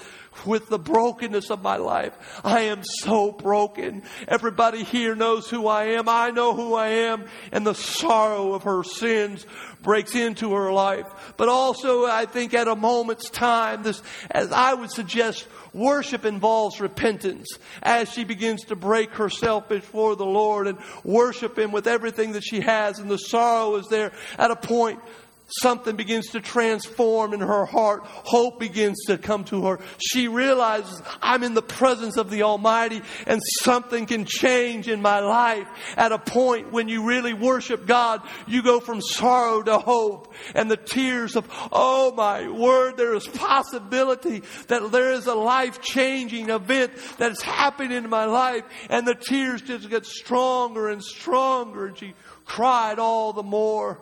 with 0.45 0.69
the 0.69 0.79
brokenness 0.79 1.49
of 1.49 1.61
my 1.61 1.77
life. 1.77 2.13
I 2.43 2.61
am 2.61 2.81
so 2.83 3.31
broken. 3.31 4.03
Everybody 4.27 4.83
here 4.83 5.15
knows 5.15 5.49
who 5.49 5.67
I 5.67 5.85
am. 5.85 6.07
I 6.07 6.31
know 6.31 6.53
who 6.53 6.73
I 6.73 6.87
am. 6.87 7.25
And 7.51 7.65
the 7.65 7.73
sorrow 7.73 8.53
of 8.53 8.63
her 8.63 8.83
sins 8.83 9.45
breaks 9.81 10.15
into 10.15 10.53
her 10.53 10.71
life. 10.71 11.05
But 11.37 11.49
also, 11.49 12.05
I 12.05 12.25
think 12.25 12.53
at 12.53 12.67
a 12.67 12.75
moment's 12.75 13.29
time, 13.29 13.83
this, 13.83 14.01
as 14.29 14.51
I 14.51 14.73
would 14.73 14.91
suggest, 14.91 15.47
worship 15.73 16.25
involves 16.25 16.79
repentance 16.79 17.47
as 17.81 18.11
she 18.11 18.23
begins 18.23 18.65
to 18.65 18.75
break 18.75 19.11
herself 19.11 19.69
before 19.69 20.15
the 20.15 20.25
Lord 20.25 20.67
and 20.67 20.77
worship 21.03 21.57
Him 21.57 21.71
with 21.71 21.87
everything 21.87 22.33
that 22.33 22.43
she 22.43 22.61
has. 22.61 22.99
And 22.99 23.09
the 23.09 23.17
sorrow 23.17 23.75
is 23.75 23.87
there 23.87 24.11
at 24.37 24.51
a 24.51 24.55
point 24.55 24.99
something 25.47 25.95
begins 25.95 26.27
to 26.27 26.41
transform 26.41 27.33
in 27.33 27.39
her 27.39 27.65
heart. 27.65 28.03
Hope 28.05 28.59
begins 28.59 28.97
to 29.07 29.17
come 29.17 29.43
to 29.45 29.65
her. 29.65 29.79
She 29.97 30.27
realizes 30.27 31.01
I'm 31.21 31.43
in 31.43 31.53
the 31.53 31.61
presence 31.61 32.17
of 32.17 32.29
the 32.29 32.43
Almighty 32.43 33.01
and 33.25 33.41
something 33.61 34.05
can 34.05 34.25
change 34.25 34.87
in 34.87 35.01
my 35.01 35.19
life. 35.19 35.67
At 35.95 36.11
a 36.11 36.19
point 36.19 36.71
when 36.71 36.89
you 36.89 37.03
really 37.03 37.33
worship 37.33 37.85
God, 37.85 38.21
you 38.47 38.61
go 38.61 38.79
from 38.79 39.01
sorrow 39.01 39.63
to 39.63 39.79
hope 39.79 40.33
and 40.53 40.69
the 40.69 40.77
tears 40.77 41.35
of, 41.35 41.47
oh 41.71 42.13
my 42.15 42.49
word, 42.49 42.97
there 42.97 43.15
is 43.15 43.27
possibility 43.27 44.43
that 44.67 44.91
there 44.91 45.13
is 45.13 45.27
a 45.27 45.35
life 45.35 45.81
changing 45.81 46.49
event 46.49 46.91
that 47.17 47.31
is 47.31 47.41
happening 47.41 47.97
in 48.03 48.09
my 48.09 48.25
life 48.25 48.63
and 48.89 49.07
the 49.07 49.15
tears 49.15 49.61
just 49.61 49.89
get 49.89 50.05
stronger 50.05 50.89
and 50.89 51.03
stronger 51.03 51.87
and 51.87 51.97
she 51.97 52.13
cried 52.45 52.99
all 52.99 53.33
the 53.33 53.43
more. 53.43 53.99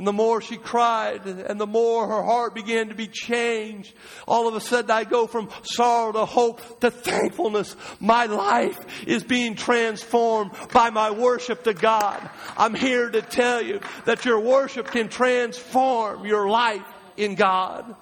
And 0.00 0.06
the 0.06 0.14
more 0.14 0.40
she 0.40 0.56
cried 0.56 1.26
and 1.26 1.60
the 1.60 1.66
more 1.66 2.08
her 2.08 2.22
heart 2.22 2.54
began 2.54 2.88
to 2.88 2.94
be 2.94 3.06
changed, 3.06 3.92
all 4.26 4.48
of 4.48 4.54
a 4.54 4.60
sudden 4.60 4.90
I 4.90 5.04
go 5.04 5.26
from 5.26 5.50
sorrow 5.62 6.12
to 6.12 6.24
hope 6.24 6.80
to 6.80 6.90
thankfulness. 6.90 7.76
My 8.00 8.24
life 8.24 8.78
is 9.06 9.24
being 9.24 9.56
transformed 9.56 10.52
by 10.72 10.88
my 10.88 11.10
worship 11.10 11.64
to 11.64 11.74
God. 11.74 12.30
I'm 12.56 12.74
here 12.74 13.10
to 13.10 13.20
tell 13.20 13.60
you 13.60 13.80
that 14.06 14.24
your 14.24 14.40
worship 14.40 14.86
can 14.86 15.10
transform 15.10 16.24
your 16.24 16.48
life 16.48 16.86
in 17.18 17.34
God. 17.34 17.94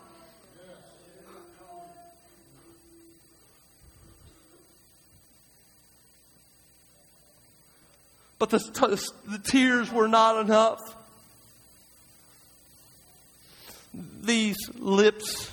But 8.38 8.50
the, 8.50 9.10
the 9.26 9.40
tears 9.40 9.90
were 9.90 10.06
not 10.06 10.44
enough. 10.44 10.78
These 13.98 14.56
lips 14.78 15.50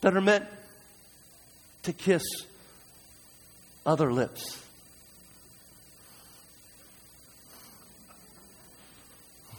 that 0.00 0.16
are 0.16 0.20
meant 0.20 0.44
to 1.82 1.92
kiss 1.92 2.22
other 3.84 4.12
lips. 4.12 4.62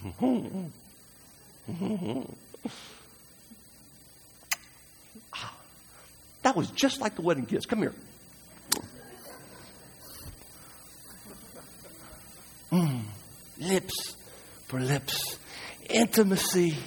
that 6.43 6.55
was 6.55 6.71
just 6.71 7.01
like 7.01 7.15
the 7.15 7.21
wedding 7.21 7.45
kiss. 7.45 7.65
Come 7.65 7.79
here. 7.79 7.93
Mm, 12.71 13.01
lips 13.59 14.15
for 14.67 14.79
lips. 14.79 15.37
Intimacy. 15.89 16.77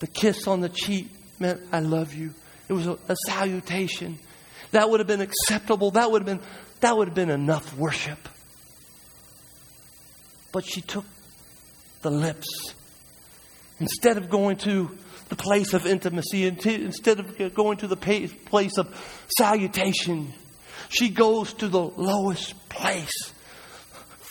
The 0.00 0.06
kiss 0.06 0.46
on 0.46 0.60
the 0.60 0.68
cheek 0.68 1.08
meant, 1.38 1.60
I 1.72 1.80
love 1.80 2.14
you. 2.14 2.34
It 2.68 2.72
was 2.72 2.86
a, 2.86 2.98
a 3.08 3.16
salutation. 3.26 4.18
That 4.72 4.90
would 4.90 5.00
have 5.00 5.06
been 5.06 5.20
acceptable. 5.20 5.92
That 5.92 6.10
would 6.10 6.26
have 6.26 6.26
been, 6.26 6.46
that 6.80 6.96
would 6.96 7.08
have 7.08 7.14
been 7.14 7.30
enough 7.30 7.76
worship. 7.76 8.28
But 10.52 10.64
she 10.64 10.80
took 10.80 11.04
the 12.02 12.10
lips. 12.10 12.74
Instead 13.78 14.16
of 14.16 14.30
going 14.30 14.56
to 14.56 14.96
the 15.28 15.36
place 15.36 15.74
of 15.74 15.86
intimacy, 15.86 16.46
instead 16.46 17.20
of 17.20 17.54
going 17.54 17.78
to 17.78 17.86
the 17.86 17.96
place 17.96 18.78
of 18.78 19.26
salutation, 19.38 20.32
she 20.88 21.10
goes 21.10 21.52
to 21.54 21.68
the 21.68 21.82
lowest 21.82 22.68
place. 22.68 23.32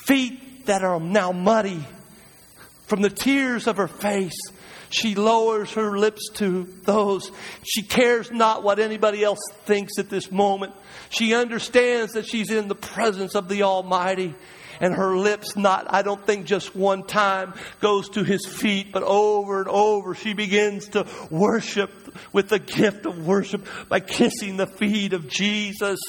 Feet 0.06 0.55
that 0.66 0.84
are 0.84 1.00
now 1.00 1.32
muddy 1.32 1.86
from 2.88 3.02
the 3.02 3.10
tears 3.10 3.68
of 3.68 3.78
her 3.78 3.88
face. 3.88 4.38
She 4.90 5.16
lowers 5.16 5.74
her 5.74 5.98
lips 5.98 6.30
to 6.36 6.68
those. 6.84 7.32
She 7.64 7.82
cares 7.82 8.32
not 8.32 8.64
what 8.64 8.80
anybody 8.80 9.24
else 9.24 9.40
thinks 9.66 9.98
at 10.00 10.10
this 10.10 10.32
moment. 10.32 10.74
She 11.10 11.34
understands 11.34 12.14
that 12.14 12.28
she's 12.28 12.52
in 12.52 12.68
the 12.68 12.76
presence 12.76 13.36
of 13.36 13.50
the 13.50 13.64
Almighty. 13.64 14.36
And 14.80 14.94
her 14.94 15.16
lips, 15.16 15.56
not, 15.56 15.88
I 15.90 16.02
don't 16.02 16.26
think 16.26 16.46
just 16.46 16.76
one 16.76 17.04
time, 17.04 17.54
goes 17.80 18.10
to 18.10 18.24
his 18.24 18.46
feet, 18.46 18.92
but 18.92 19.04
over 19.04 19.60
and 19.60 19.70
over 19.70 20.16
she 20.16 20.34
begins 20.34 20.90
to 20.90 21.08
worship 21.32 21.92
with 22.34 22.50
the 22.50 22.60
gift 22.60 23.06
of 23.06 23.26
worship 23.26 23.66
by 23.88 24.02
kissing 24.02 24.58
the 24.58 24.68
feet 24.68 25.14
of 25.14 25.30
Jesus. 25.30 26.00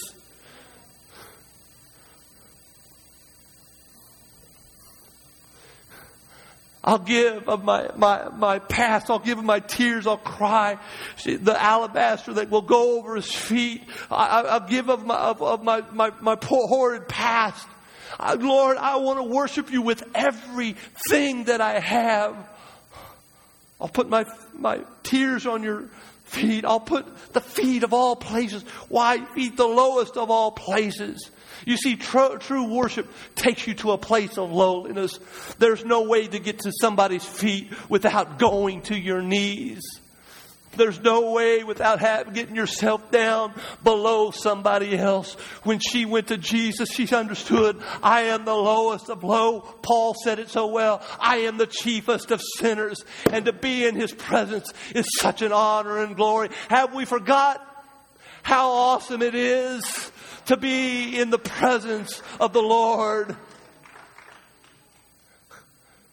I'll 6.86 6.98
give 6.98 7.48
of 7.48 7.64
my, 7.64 7.90
my, 7.96 8.28
my 8.28 8.60
past. 8.60 9.10
I'll 9.10 9.18
give 9.18 9.38
of 9.38 9.44
my 9.44 9.58
tears. 9.58 10.06
I'll 10.06 10.16
cry. 10.16 10.78
The 11.24 11.60
alabaster 11.60 12.34
that 12.34 12.48
will 12.48 12.62
go 12.62 12.98
over 12.98 13.16
his 13.16 13.30
feet. 13.30 13.82
I, 14.08 14.58
will 14.60 14.68
give 14.68 14.88
of 14.88 15.04
my, 15.04 15.16
of, 15.16 15.42
of 15.42 15.64
my, 15.64 15.82
my, 15.92 16.12
my 16.20 16.36
poor 16.36 16.68
horrid 16.68 17.08
past. 17.08 17.66
I, 18.20 18.34
Lord, 18.34 18.76
I 18.76 18.96
want 18.96 19.18
to 19.18 19.24
worship 19.24 19.72
you 19.72 19.82
with 19.82 20.04
everything 20.14 21.44
that 21.44 21.60
I 21.60 21.80
have. 21.80 22.36
I'll 23.80 23.88
put 23.88 24.08
my, 24.08 24.24
my 24.54 24.80
tears 25.02 25.44
on 25.44 25.64
your 25.64 25.90
feet. 26.26 26.64
I'll 26.64 26.80
put 26.80 27.32
the 27.32 27.40
feet 27.40 27.82
of 27.82 27.94
all 27.94 28.16
places. 28.16 28.62
Why 28.88 29.24
feet 29.34 29.56
the 29.56 29.66
lowest 29.66 30.16
of 30.16 30.30
all 30.30 30.52
places? 30.52 31.30
You 31.64 31.76
see, 31.76 31.96
tr- 31.96 32.36
true 32.38 32.64
worship 32.74 33.10
takes 33.34 33.66
you 33.66 33.74
to 33.74 33.92
a 33.92 33.98
place 33.98 34.36
of 34.36 34.52
lowliness. 34.52 35.18
There's 35.58 35.84
no 35.84 36.02
way 36.02 36.26
to 36.26 36.38
get 36.38 36.60
to 36.60 36.72
somebody's 36.80 37.24
feet 37.24 37.72
without 37.88 38.38
going 38.38 38.82
to 38.82 38.98
your 38.98 39.22
knees. 39.22 39.82
There's 40.76 41.00
no 41.00 41.32
way 41.32 41.64
without 41.64 42.00
getting 42.32 42.56
yourself 42.56 43.10
down 43.10 43.54
below 43.82 44.30
somebody 44.30 44.96
else. 44.96 45.34
When 45.62 45.78
she 45.78 46.04
went 46.04 46.28
to 46.28 46.36
Jesus, 46.36 46.90
she 46.90 47.08
understood, 47.14 47.82
I 48.02 48.22
am 48.22 48.44
the 48.44 48.54
lowest 48.54 49.08
of 49.08 49.24
low. 49.24 49.60
Paul 49.82 50.14
said 50.24 50.38
it 50.38 50.50
so 50.50 50.66
well. 50.66 51.02
I 51.18 51.38
am 51.38 51.58
the 51.58 51.66
chiefest 51.66 52.30
of 52.30 52.40
sinners. 52.58 53.04
And 53.30 53.44
to 53.46 53.52
be 53.52 53.86
in 53.86 53.94
his 53.94 54.12
presence 54.12 54.72
is 54.94 55.06
such 55.18 55.42
an 55.42 55.52
honor 55.52 56.02
and 56.02 56.16
glory. 56.16 56.50
Have 56.68 56.94
we 56.94 57.04
forgot 57.04 57.62
how 58.42 58.70
awesome 58.70 59.22
it 59.22 59.34
is 59.34 60.12
to 60.46 60.56
be 60.56 61.18
in 61.18 61.30
the 61.30 61.38
presence 61.38 62.22
of 62.40 62.52
the 62.52 62.62
Lord. 62.62 63.36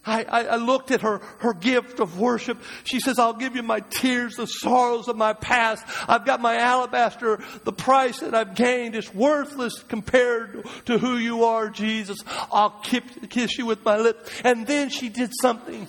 I, 0.06 0.24
I, 0.24 0.44
I, 0.44 0.56
looked 0.58 0.92
at 0.92 1.02
her, 1.02 1.20
her 1.40 1.54
gift 1.54 2.00
of 2.02 2.20
worship. 2.20 2.58
She 2.84 3.00
says, 3.00 3.20
I'll 3.20 3.34
give 3.34 3.56
you 3.56 3.64
my 3.64 3.80
tears, 3.80 4.36
the 4.36 4.48
sorrows 4.48 5.08
of 5.08 5.16
my 5.16 5.32
past. 5.32 5.86
I've 6.10 6.26
got 6.26 6.42
my 6.42 6.58
alabaster. 6.58 7.42
The 7.64 7.72
price 7.72 8.20
that 8.20 8.36
I've 8.36 8.54
gained 8.54 8.96
is 8.96 9.14
worthless 9.14 9.82
compared 9.84 10.66
to 10.86 10.98
who 10.98 11.16
you 11.18 11.46
are, 11.46 11.70
Jesus. 11.70 12.20
I'll 12.52 12.82
kiss 12.82 13.58
you 13.58 13.66
with 13.66 13.86
my 13.86 13.98
lips. 13.98 14.42
And 14.44 14.68
then 14.68 14.90
she 14.90 15.08
did 15.08 15.32
something 15.42 15.88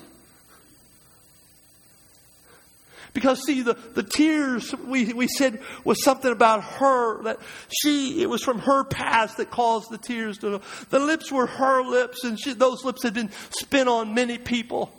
Because 3.15 3.41
see, 3.47 3.63
the, 3.63 3.75
the 3.95 4.03
tears 4.03 4.75
we, 4.75 5.13
we 5.13 5.29
said 5.29 5.61
was 5.85 6.03
something 6.03 6.33
about 6.33 6.65
her 6.65 7.23
that 7.23 7.39
she, 7.71 8.21
it 8.21 8.29
was 8.29 8.43
from 8.43 8.59
her 8.59 8.83
past 8.83 9.37
that 9.37 9.53
caused 9.53 9.89
the 9.91 9.99
tears 9.99 10.39
to, 10.39 10.61
the 10.91 10.99
lips 10.99 11.31
were 11.31 11.47
her 11.47 11.83
lips 11.83 12.25
and 12.25 12.39
she, 12.39 12.53
those 12.53 12.85
lips 12.85 13.05
had 13.05 13.15
been 13.15 13.31
spent 13.51 13.89
on 13.89 14.15
many 14.15 14.37
people. 14.37 14.93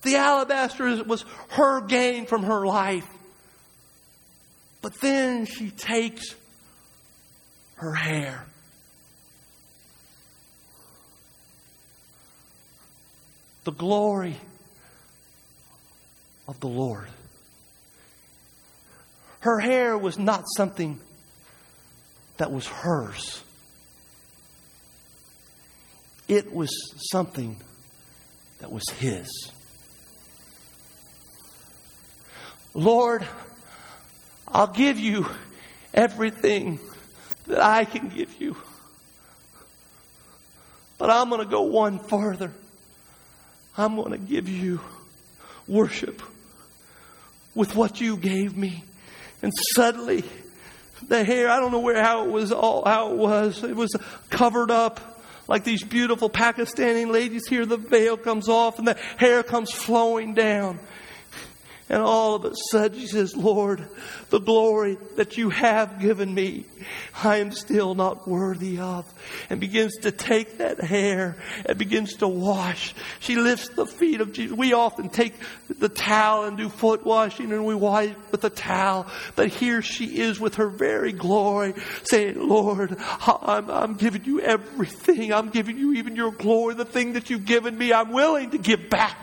The 0.00 0.16
alabaster 0.16 1.04
was 1.04 1.26
her 1.50 1.82
gain 1.82 2.24
from 2.24 2.44
her 2.44 2.66
life. 2.66 3.06
But 4.80 4.98
then 5.02 5.44
she 5.44 5.70
takes 5.70 6.34
her 7.74 7.92
hair. 7.92 8.46
The 13.66 13.72
glory 13.72 14.36
of 16.46 16.58
the 16.60 16.68
Lord. 16.68 17.08
Her 19.40 19.58
hair 19.58 19.98
was 19.98 20.20
not 20.20 20.44
something 20.56 21.00
that 22.36 22.52
was 22.52 22.68
hers, 22.68 23.42
it 26.28 26.54
was 26.54 26.70
something 27.10 27.56
that 28.60 28.70
was 28.70 28.88
His. 29.00 29.28
Lord, 32.72 33.26
I'll 34.46 34.68
give 34.68 35.00
you 35.00 35.26
everything 35.92 36.78
that 37.48 37.60
I 37.60 37.84
can 37.84 38.10
give 38.10 38.40
you. 38.40 38.56
But 40.98 41.10
I'm 41.10 41.30
going 41.30 41.42
to 41.42 41.50
go 41.50 41.62
one 41.62 41.98
further. 41.98 42.52
I'm 43.76 43.96
going 43.96 44.12
to 44.12 44.18
give 44.18 44.48
you 44.48 44.80
worship 45.68 46.22
with 47.54 47.74
what 47.74 48.00
you 48.00 48.16
gave 48.16 48.56
me. 48.56 48.84
And 49.42 49.52
suddenly, 49.74 50.24
the 51.06 51.24
hair, 51.24 51.48
I 51.48 51.60
don't 51.60 51.72
know 51.72 51.80
where, 51.80 52.02
how 52.02 52.24
it 52.24 52.30
was 52.30 52.52
all, 52.52 52.84
how 52.84 53.12
it 53.12 53.16
was. 53.16 53.62
It 53.62 53.76
was 53.76 53.94
covered 54.30 54.70
up 54.70 55.22
like 55.48 55.64
these 55.64 55.84
beautiful 55.84 56.30
Pakistani 56.30 57.10
ladies 57.10 57.46
here. 57.48 57.66
The 57.66 57.76
veil 57.76 58.16
comes 58.16 58.48
off 58.48 58.78
and 58.78 58.88
the 58.88 58.98
hair 59.16 59.42
comes 59.42 59.72
flowing 59.72 60.34
down. 60.34 60.78
And 61.88 62.02
all 62.02 62.34
of 62.34 62.44
a 62.44 62.52
sudden 62.70 62.98
she 62.98 63.06
says, 63.06 63.36
Lord, 63.36 63.86
the 64.30 64.40
glory 64.40 64.98
that 65.16 65.36
you 65.36 65.50
have 65.50 66.00
given 66.00 66.34
me, 66.34 66.64
I 67.22 67.36
am 67.36 67.52
still 67.52 67.94
not 67.94 68.26
worthy 68.26 68.80
of. 68.80 69.06
And 69.48 69.60
begins 69.60 69.96
to 69.98 70.10
take 70.10 70.58
that 70.58 70.80
hair 70.80 71.36
and 71.64 71.78
begins 71.78 72.14
to 72.16 72.28
wash. 72.28 72.92
She 73.20 73.36
lifts 73.36 73.68
the 73.68 73.86
feet 73.86 74.20
of 74.20 74.32
Jesus. 74.32 74.56
We 74.56 74.72
often 74.72 75.10
take 75.10 75.34
the 75.68 75.88
towel 75.88 76.44
and 76.44 76.56
do 76.56 76.68
foot 76.68 77.06
washing 77.06 77.52
and 77.52 77.64
we 77.64 77.76
wipe 77.76 78.32
with 78.32 78.40
the 78.40 78.50
towel. 78.50 79.06
But 79.36 79.48
here 79.48 79.80
she 79.80 80.18
is 80.18 80.40
with 80.40 80.56
her 80.56 80.68
very 80.68 81.12
glory 81.12 81.74
saying, 82.02 82.36
Lord, 82.36 82.96
I'm, 83.20 83.70
I'm 83.70 83.94
giving 83.94 84.24
you 84.24 84.40
everything. 84.40 85.32
I'm 85.32 85.50
giving 85.50 85.78
you 85.78 85.94
even 85.94 86.16
your 86.16 86.32
glory. 86.32 86.74
The 86.74 86.84
thing 86.84 87.12
that 87.12 87.30
you've 87.30 87.44
given 87.44 87.78
me, 87.78 87.92
I'm 87.92 88.10
willing 88.10 88.50
to 88.50 88.58
give 88.58 88.90
back 88.90 89.16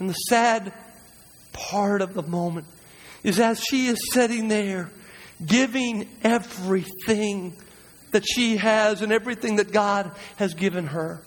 And 0.00 0.08
the 0.08 0.14
sad 0.14 0.72
part 1.52 2.00
of 2.00 2.14
the 2.14 2.22
moment 2.22 2.66
is 3.22 3.38
as 3.38 3.62
she 3.62 3.86
is 3.86 3.98
sitting 4.12 4.48
there 4.48 4.90
giving 5.44 6.08
everything 6.22 7.54
that 8.12 8.24
she 8.26 8.56
has 8.56 9.02
and 9.02 9.12
everything 9.12 9.56
that 9.56 9.72
God 9.72 10.10
has 10.36 10.54
given 10.54 10.86
her. 10.88 11.22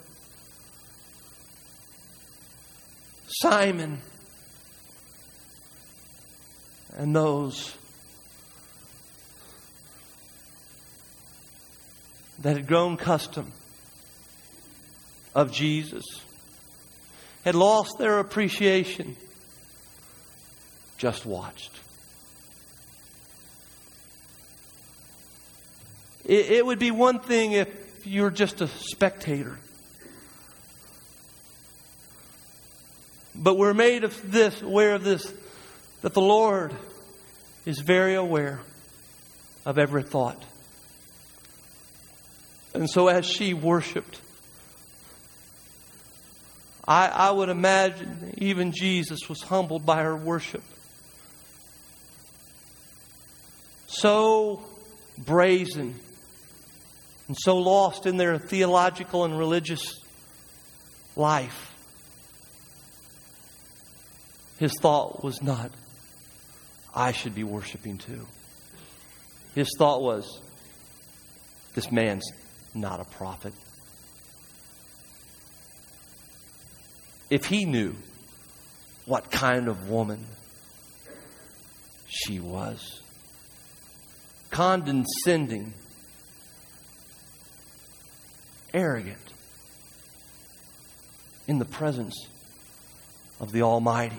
Simon 3.27 3.99
and 6.95 7.15
those 7.15 7.75
that 12.39 12.57
had 12.57 12.67
grown 12.67 12.97
custom 12.97 13.51
of 15.33 15.51
Jesus 15.51 16.03
had 17.43 17.55
lost 17.55 17.97
their 17.97 18.19
appreciation, 18.19 19.15
just 20.97 21.25
watched. 21.25 21.79
It, 26.25 26.51
it 26.51 26.65
would 26.65 26.79
be 26.79 26.91
one 26.91 27.19
thing 27.19 27.51
if 27.51 28.05
you're 28.05 28.31
just 28.31 28.61
a 28.61 28.67
spectator. 28.67 29.59
But 33.35 33.57
we're 33.57 33.73
made 33.73 34.03
of 34.03 34.31
this, 34.31 34.61
aware 34.61 34.95
of 34.95 35.03
this, 35.03 35.33
that 36.01 36.13
the 36.13 36.21
Lord 36.21 36.73
is 37.65 37.79
very 37.79 38.15
aware 38.15 38.61
of 39.65 39.77
every 39.77 40.03
thought. 40.03 40.43
And 42.73 42.89
so 42.89 43.07
as 43.07 43.25
she 43.25 43.53
worshiped, 43.53 44.19
I, 46.85 47.07
I 47.07 47.31
would 47.31 47.49
imagine 47.49 48.33
even 48.37 48.71
Jesus 48.71 49.29
was 49.29 49.41
humbled 49.41 49.85
by 49.85 50.03
her 50.03 50.15
worship. 50.15 50.63
So 53.87 54.65
brazen 55.17 55.99
and 57.27 57.37
so 57.39 57.57
lost 57.57 58.05
in 58.05 58.17
their 58.17 58.37
theological 58.37 59.23
and 59.23 59.37
religious 59.37 59.99
life 61.15 61.73
His 64.63 64.73
thought 64.79 65.23
was 65.23 65.41
not, 65.41 65.71
I 66.95 67.11
should 67.11 67.35
be 67.35 67.43
worshiping 67.43 67.97
too. 67.97 68.25
His 69.55 69.67
thought 69.77 70.01
was, 70.01 70.41
this 71.75 71.91
man's 71.91 72.23
not 72.73 73.01
a 73.01 73.03
prophet. 73.03 73.53
If 77.29 77.45
he 77.45 77.65
knew 77.65 77.95
what 79.05 79.31
kind 79.31 79.67
of 79.67 79.89
woman 79.89 80.25
she 82.07 82.39
was, 82.39 83.01
condescending, 84.49 85.73
arrogant, 88.73 89.17
in 91.47 91.59
the 91.59 91.65
presence 91.65 92.27
of 93.39 93.51
the 93.51 93.61
Almighty. 93.61 94.15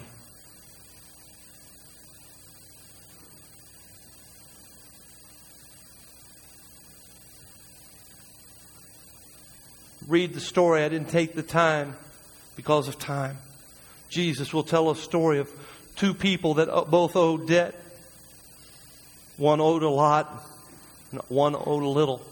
Read 10.07 10.35
the 10.35 10.41
story. 10.41 10.83
I 10.83 10.89
didn't 10.91 11.09
take 11.09 11.35
the 11.35 11.43
time 11.43 11.97
because 12.57 12.89
of 12.89 12.99
time. 12.99 13.37
Jesus 14.09 14.53
will 14.53 14.63
tell 14.63 14.91
a 14.91 14.97
story 14.97 15.39
of 15.39 15.51
two 15.97 16.15
people 16.15 16.55
that 16.55 16.69
uh, 16.69 16.85
both 16.85 17.17
owed 17.17 17.49
debt. 17.49 17.75
One 19.37 19.61
owed 19.61 19.83
a 19.83 19.89
lot, 19.89 20.45
one 21.29 21.57
owed 21.57 21.83
a 21.83 21.89
little. 21.89 22.23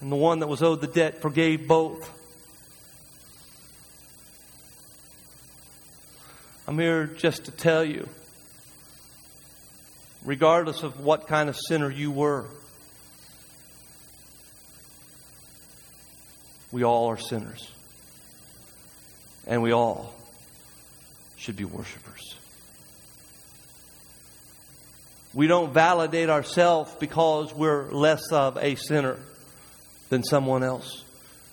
And 0.00 0.10
the 0.10 0.16
one 0.16 0.40
that 0.40 0.46
was 0.46 0.62
owed 0.62 0.80
the 0.80 0.86
debt 0.86 1.20
forgave 1.20 1.66
both. 1.66 2.10
I'm 6.66 6.78
here 6.78 7.06
just 7.06 7.46
to 7.46 7.50
tell 7.50 7.84
you, 7.84 8.08
regardless 10.24 10.84
of 10.84 11.00
what 11.00 11.26
kind 11.26 11.48
of 11.48 11.56
sinner 11.56 11.90
you 11.90 12.10
were, 12.10 12.46
we 16.70 16.84
all 16.84 17.08
are 17.08 17.18
sinners. 17.18 17.70
And 19.46 19.62
we 19.62 19.72
all 19.72 20.14
should 21.36 21.56
be 21.56 21.64
worshipers. 21.64 22.36
We 25.34 25.46
don't 25.46 25.72
validate 25.72 26.28
ourselves 26.28 26.94
because 27.00 27.54
we're 27.54 27.90
less 27.90 28.30
of 28.30 28.58
a 28.58 28.74
sinner 28.74 29.18
than 30.10 30.22
someone 30.22 30.62
else. 30.62 31.04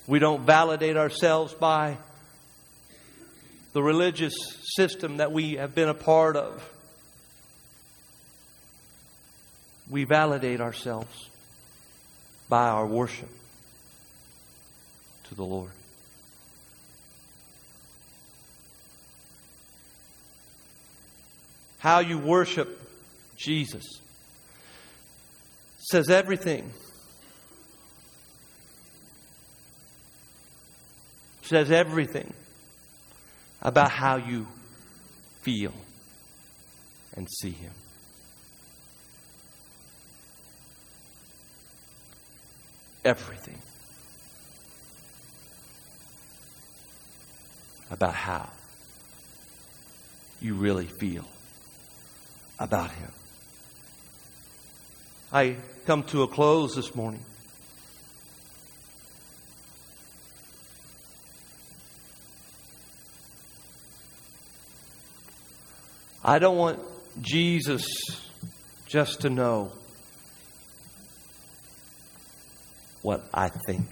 We 0.06 0.20
don't 0.20 0.46
validate 0.46 0.98
ourselves 0.98 1.54
by 1.54 1.98
the 3.74 3.82
religious 3.82 4.34
system 4.76 5.18
that 5.18 5.32
we 5.32 5.54
have 5.54 5.74
been 5.74 5.88
a 5.88 5.94
part 5.94 6.36
of. 6.36 6.68
We 9.90 10.04
validate 10.04 10.60
ourselves 10.60 11.30
by 12.50 12.68
our 12.68 12.86
worship 12.86 13.30
to 15.30 15.36
the 15.36 15.44
Lord. 15.44 15.72
How 21.80 22.00
you 22.00 22.20
worship 22.20 22.80
Jesus 23.38 23.86
says 25.80 26.10
everything. 26.10 26.72
Says 31.42 31.72
everything 31.72 32.32
about 33.62 33.92
how 33.92 34.18
you 34.18 34.46
feel 35.42 35.74
and 37.16 37.28
see 37.30 37.52
Him. 37.52 37.72
Everything 43.04 43.58
about 47.90 48.14
how 48.14 48.50
you 50.42 50.54
really 50.54 50.86
feel 50.86 51.26
about 52.60 52.92
Him. 52.92 53.12
I 55.32 55.56
come 55.86 56.04
to 56.04 56.24
a 56.24 56.28
close 56.28 56.76
this 56.76 56.96
morning. 56.96 57.24
I 66.24 66.38
don't 66.38 66.58
want 66.58 66.80
Jesus 67.22 67.86
just 68.88 69.22
to 69.22 69.30
know 69.30 69.72
what 73.02 73.24
I 73.34 73.50
think. 73.50 73.88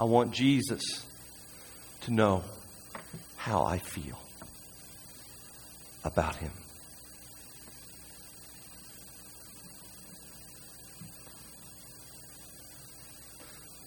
I 0.00 0.04
want 0.04 0.32
Jesus 0.32 1.04
to 2.04 2.10
know 2.10 2.42
how 3.36 3.64
I 3.64 3.76
feel 3.76 4.18
about 6.02 6.36
him. 6.36 6.52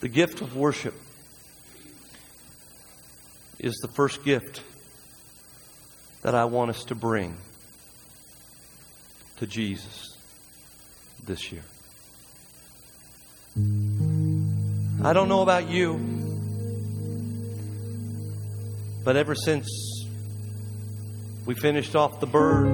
The 0.01 0.07
gift 0.07 0.41
of 0.41 0.55
worship 0.55 0.93
is 3.57 3.73
the 3.81 3.87
first 3.87 4.23
gift 4.23 4.61
that 6.21 6.35
I 6.35 6.45
want 6.45 6.69
us 6.69 6.85
to 6.85 6.95
bring 6.95 7.35
to 9.37 9.47
Jesus 9.47 10.15
this 11.25 11.51
year. 11.51 11.63
I 15.05 15.11
don't 15.11 15.27
know 15.27 15.41
about 15.41 15.69
you, 15.69 15.97
but 19.03 19.17
ever 19.17 19.35
since 19.35 19.67
we 21.45 21.55
finished 21.55 21.93
off 21.93 22.21
the 22.21 22.25
bird, 22.25 22.69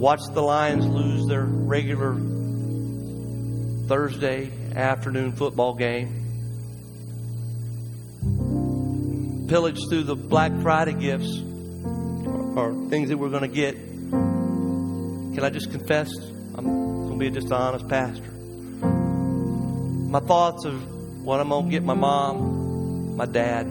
watched 0.00 0.34
the 0.34 0.42
Lions 0.42 0.84
lose 0.84 1.28
their 1.28 1.44
regular 1.44 2.14
Thursday 3.86 4.50
afternoon 4.74 5.30
football 5.36 5.74
game. 5.74 6.18
Pillaged 9.46 9.82
through 9.90 10.02
the 10.02 10.16
Black 10.16 10.50
Friday 10.60 10.94
gifts 10.94 11.38
or, 12.56 12.74
things 12.90 13.10
that 13.10 13.16
we're 13.16 13.30
going 13.30 13.42
to 13.42 13.48
get. 13.48 13.76
Can 13.76 15.38
I 15.40 15.50
just 15.50 15.70
confess? 15.70 16.08
I'm 16.56 16.64
going 16.64 17.12
to 17.12 17.16
be 17.16 17.30
just 17.30 17.46
an 17.46 17.52
honest 17.52 17.86
pastor. 17.86 18.41
My 20.12 20.20
thoughts 20.20 20.66
of 20.66 21.24
what 21.24 21.40
I'm 21.40 21.48
going 21.48 21.64
to 21.64 21.70
get 21.70 21.82
my 21.82 21.94
mom, 21.94 23.16
my 23.16 23.24
dad. 23.24 23.62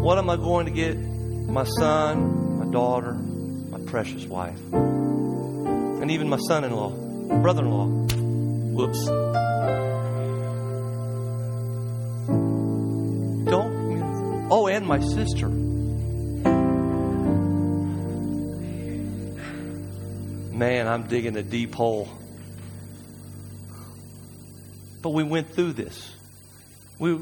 What 0.00 0.16
am 0.16 0.30
I 0.30 0.36
going 0.36 0.66
to 0.66 0.70
get 0.70 0.96
my 0.96 1.64
son, 1.64 2.60
my 2.60 2.66
daughter, 2.70 3.14
my 3.14 3.80
precious 3.80 4.26
wife, 4.26 4.60
and 4.72 6.08
even 6.08 6.28
my 6.28 6.36
son 6.46 6.62
in 6.62 6.70
law, 6.70 6.90
brother 7.42 7.62
in 7.64 7.70
law. 7.72 7.86
Whoops. 8.76 9.04
Don't. 13.50 14.46
Oh, 14.52 14.68
and 14.68 14.86
my 14.86 15.00
sister. 15.00 15.48
Man, 20.56 20.86
I'm 20.86 21.08
digging 21.08 21.36
a 21.36 21.42
deep 21.42 21.74
hole. 21.74 22.21
But 25.02 25.10
we 25.10 25.24
went 25.24 25.52
through 25.54 25.72
this. 25.72 26.14
We 26.98 27.18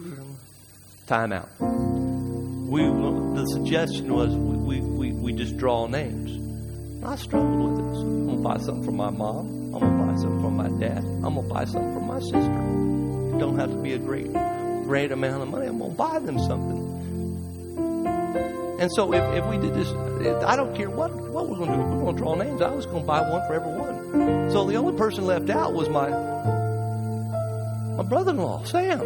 time 1.06 1.32
out. 1.32 1.48
We 1.58 2.82
the 2.82 3.46
suggestion 3.46 4.12
was 4.12 4.28
we, 4.36 4.80
we, 4.80 5.12
we 5.12 5.32
just 5.32 5.56
draw 5.56 5.86
names. 5.86 6.38
I 7.02 7.16
struggled 7.16 7.70
with 7.70 7.78
this. 7.78 8.02
I'm 8.02 8.26
gonna 8.26 8.40
buy 8.42 8.58
something 8.58 8.84
for 8.84 8.92
my 8.92 9.08
mom. 9.08 9.74
I'm 9.74 9.80
to 9.80 10.04
buy 10.04 10.14
something 10.20 10.40
for 10.42 10.50
my 10.50 10.68
dad. 10.78 10.98
I'm 11.24 11.34
to 11.34 11.42
buy 11.42 11.64
something 11.64 11.94
for 11.94 12.00
my 12.00 12.20
sister. 12.20 12.36
It 13.34 13.38
don't 13.40 13.58
have 13.58 13.70
to 13.70 13.76
be 13.76 13.94
a 13.94 13.98
great, 13.98 14.30
great 14.84 15.10
amount 15.10 15.42
of 15.42 15.48
money. 15.48 15.66
I'm 15.66 15.78
to 15.78 15.88
buy 15.88 16.18
them 16.18 16.38
something. 16.38 16.90
And 18.80 18.90
so 18.92 19.12
if, 19.14 19.22
if 19.34 19.46
we 19.46 19.56
did 19.56 19.74
this, 19.74 19.88
I 20.44 20.56
don't 20.56 20.74
care 20.76 20.90
what, 20.90 21.14
what 21.14 21.48
we're 21.48 21.58
to 21.58 21.72
do. 21.72 21.80
We're 21.80 22.12
to 22.12 22.18
draw 22.18 22.34
names, 22.34 22.60
I 22.60 22.70
was 22.70 22.84
to 22.86 23.00
buy 23.00 23.20
one 23.22 23.46
for 23.46 23.54
everyone. 23.54 24.50
So 24.50 24.64
the 24.64 24.76
only 24.76 24.96
person 24.98 25.24
left 25.24 25.48
out 25.48 25.72
was 25.72 25.88
my, 25.88 26.08
my 27.96 28.02
brother-in-law, 28.02 28.64
Sam. 28.64 29.00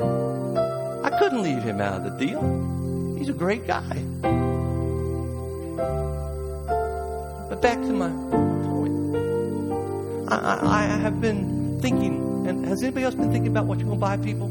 I 1.04 1.10
couldn't 1.18 1.42
leave 1.42 1.62
him 1.62 1.80
out 1.80 1.98
of 1.98 2.04
the 2.04 2.26
deal. 2.26 2.40
He's 3.18 3.28
a 3.28 3.32
great 3.32 3.66
guy. 3.66 4.02
But 7.48 7.60
back 7.60 7.80
to 7.80 7.92
my 7.92 8.10
I, 10.28 10.36
I, 10.36 10.82
I 10.82 10.86
have 10.98 11.20
been 11.20 11.78
thinking, 11.80 12.46
and 12.48 12.64
has 12.66 12.82
anybody 12.82 13.04
else 13.04 13.14
been 13.14 13.30
thinking 13.30 13.50
about 13.50 13.66
what 13.66 13.78
you're 13.78 13.86
going 13.86 14.00
to 14.00 14.06
buy 14.06 14.16
people? 14.16 14.48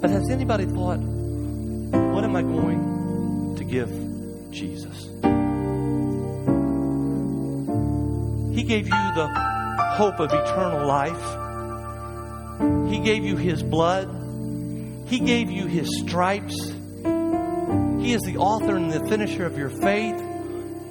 But 0.00 0.10
has 0.10 0.30
anybody 0.30 0.66
thought, 0.66 1.00
what 1.00 2.24
am 2.24 2.36
I 2.36 2.42
going 2.42 3.56
to 3.56 3.64
give 3.64 3.90
Jesus? 4.52 5.08
He 8.54 8.62
gave 8.62 8.86
you 8.86 8.92
the 8.92 9.28
hope 9.96 10.20
of 10.20 10.32
eternal 10.32 10.86
life. 10.86 11.20
He 12.88 13.00
gave 13.00 13.24
you 13.24 13.36
His 13.36 13.64
blood. 13.64 14.08
He 15.06 15.18
gave 15.18 15.50
you 15.50 15.66
His 15.66 15.88
stripes. 16.00 16.54
He 16.62 18.12
is 18.12 18.22
the 18.22 18.36
author 18.38 18.76
and 18.76 18.92
the 18.92 19.04
finisher 19.08 19.44
of 19.44 19.58
your 19.58 19.70
faith. 19.70 20.22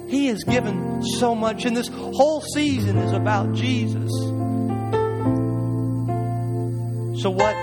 He 0.08 0.26
has 0.26 0.44
given 0.44 1.02
so 1.02 1.34
much, 1.34 1.64
and 1.64 1.74
this 1.74 1.88
whole 1.88 2.42
season 2.42 2.98
is 2.98 3.12
about 3.12 3.54
Jesus. 3.54 4.12
So, 7.22 7.30
what 7.30 7.54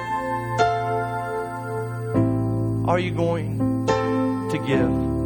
are 2.90 3.00
you 3.00 3.12
going 3.12 3.86
to 4.50 4.58
give 4.66 5.21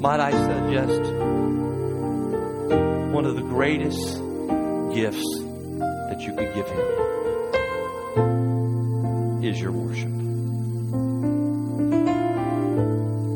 Might 0.00 0.18
I 0.18 0.30
suggest 0.30 1.02
one 3.12 3.26
of 3.26 3.36
the 3.36 3.42
greatest 3.42 4.16
gifts 4.94 5.40
that 5.78 6.20
you 6.20 6.34
could 6.34 6.54
give 6.54 6.66
Him 6.66 6.80
is 9.44 9.60
your 9.60 9.72
worship. 9.72 10.08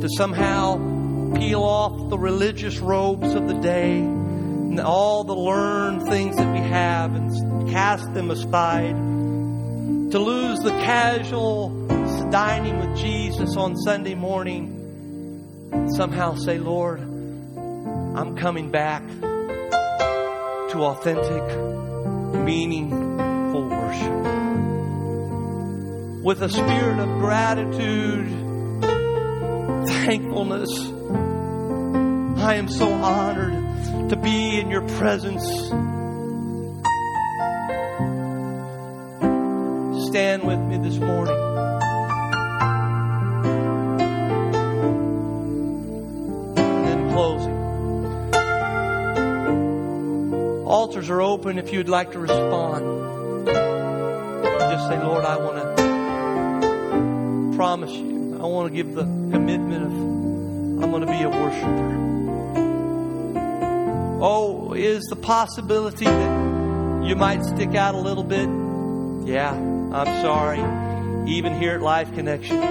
To 0.00 0.08
somehow 0.16 1.34
peel 1.36 1.62
off 1.62 2.08
the 2.08 2.18
religious 2.18 2.78
robes 2.78 3.34
of 3.34 3.46
the 3.46 3.60
day 3.60 3.98
and 3.98 4.80
all 4.80 5.24
the 5.24 5.36
learned 5.36 6.08
things 6.08 6.34
that 6.36 6.50
we 6.50 6.60
have 6.60 7.14
and 7.14 7.70
cast 7.70 8.10
them 8.14 8.30
aside 8.30 8.96
to 10.12 10.18
lose 10.18 10.60
the 10.60 10.70
casual 10.70 11.68
dining 12.30 12.78
with 12.78 12.96
Jesus 12.96 13.54
on 13.56 13.76
Sunday 13.76 14.14
morning, 14.14 14.73
somehow 15.88 16.34
say, 16.34 16.58
Lord, 16.58 17.00
I'm 17.00 18.36
coming 18.36 18.70
back 18.70 19.02
to 19.20 20.78
authentic, 20.82 21.42
meaningful 22.44 23.68
worship. 23.68 24.24
With 26.24 26.42
a 26.42 26.48
spirit 26.48 26.98
of 26.98 27.08
gratitude, 27.20 28.28
thankfulness, 29.88 30.70
I 32.38 32.54
am 32.54 32.68
so 32.68 32.92
honored 32.92 34.10
to 34.10 34.16
be 34.16 34.58
in 34.58 34.70
your 34.70 34.86
presence. 34.88 35.72
stand 40.14 40.44
with 40.44 40.60
me 40.60 40.78
this 40.78 40.96
morning? 41.00 41.63
Closing. 47.14 47.54
Altars 50.66 51.08
are 51.10 51.22
open 51.22 51.58
if 51.58 51.72
you'd 51.72 51.88
like 51.88 52.10
to 52.12 52.18
respond. 52.18 52.84
Just 53.46 54.88
say, 54.88 54.98
Lord, 54.98 55.24
I 55.24 55.36
want 55.36 55.56
to 55.56 55.62
promise 57.56 57.92
you. 57.92 58.36
I 58.42 58.46
want 58.46 58.72
to 58.72 58.76
give 58.76 58.94
the 58.94 59.04
commitment 59.04 59.84
of 59.84 59.92
I'm 60.82 60.90
going 60.90 61.02
to 61.02 61.06
be 61.06 61.22
a 61.22 61.30
worshiper. 61.30 62.00
Oh, 64.20 64.72
is 64.72 65.04
the 65.04 65.16
possibility 65.16 66.06
that 66.06 67.04
you 67.04 67.14
might 67.14 67.44
stick 67.44 67.76
out 67.76 67.94
a 67.94 67.98
little 67.98 68.24
bit? 68.24 68.48
Yeah, 69.28 69.52
I'm 69.52 70.22
sorry. 70.22 70.58
Even 71.30 71.54
here 71.60 71.74
at 71.74 71.80
Life 71.80 72.12
Connections, 72.12 72.64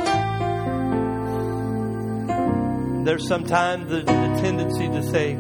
there's 3.06 3.28
sometimes 3.28 3.90
the, 3.90 3.98
the 3.98 4.40
tendency 4.42 4.88
to 4.88 5.04
say, 5.04 5.36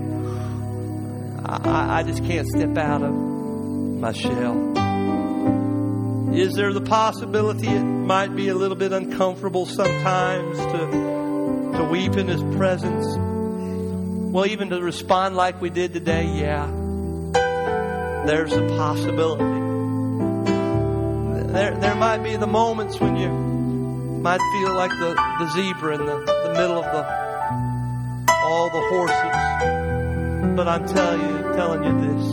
I, 1.45 1.99
I 1.99 2.03
just 2.03 2.23
can't 2.25 2.47
step 2.47 2.77
out 2.77 3.01
of 3.03 3.13
my 3.13 4.11
shell. 4.11 4.73
Is 6.33 6.55
there 6.55 6.73
the 6.73 6.81
possibility 6.81 7.67
it 7.67 7.83
might 7.83 8.35
be 8.35 8.49
a 8.49 8.55
little 8.55 8.75
bit 8.75 8.91
uncomfortable 8.91 9.65
sometimes 9.65 10.57
to, 10.57 11.77
to 11.77 11.83
weep 11.89 12.17
in 12.17 12.27
His 12.27 12.41
presence? 12.57 13.05
Well, 14.33 14.45
even 14.47 14.69
to 14.71 14.81
respond 14.81 15.35
like 15.35 15.61
we 15.61 15.69
did 15.69 15.93
today, 15.93 16.25
yeah. 16.25 16.65
There's 18.25 18.51
a 18.51 18.67
possibility. 18.69 19.43
There, 21.53 21.77
there 21.77 21.95
might 21.95 22.23
be 22.23 22.35
the 22.35 22.47
moments 22.47 22.99
when 22.99 23.15
you 23.15 23.29
might 23.29 24.39
feel 24.39 24.73
like 24.73 24.91
the, 24.91 25.13
the 25.39 25.51
zebra 25.51 25.95
in 25.95 26.05
the, 26.05 26.17
the 26.47 26.53
middle 26.55 26.83
of 26.83 26.85
the 26.85 27.22
the 28.73 28.81
horses. 28.89 30.55
But 30.55 30.67
I'm 30.67 30.87
telling 30.87 31.21
you, 31.21 31.53
telling 31.53 31.83
you 31.83 31.93
this. 32.07 32.25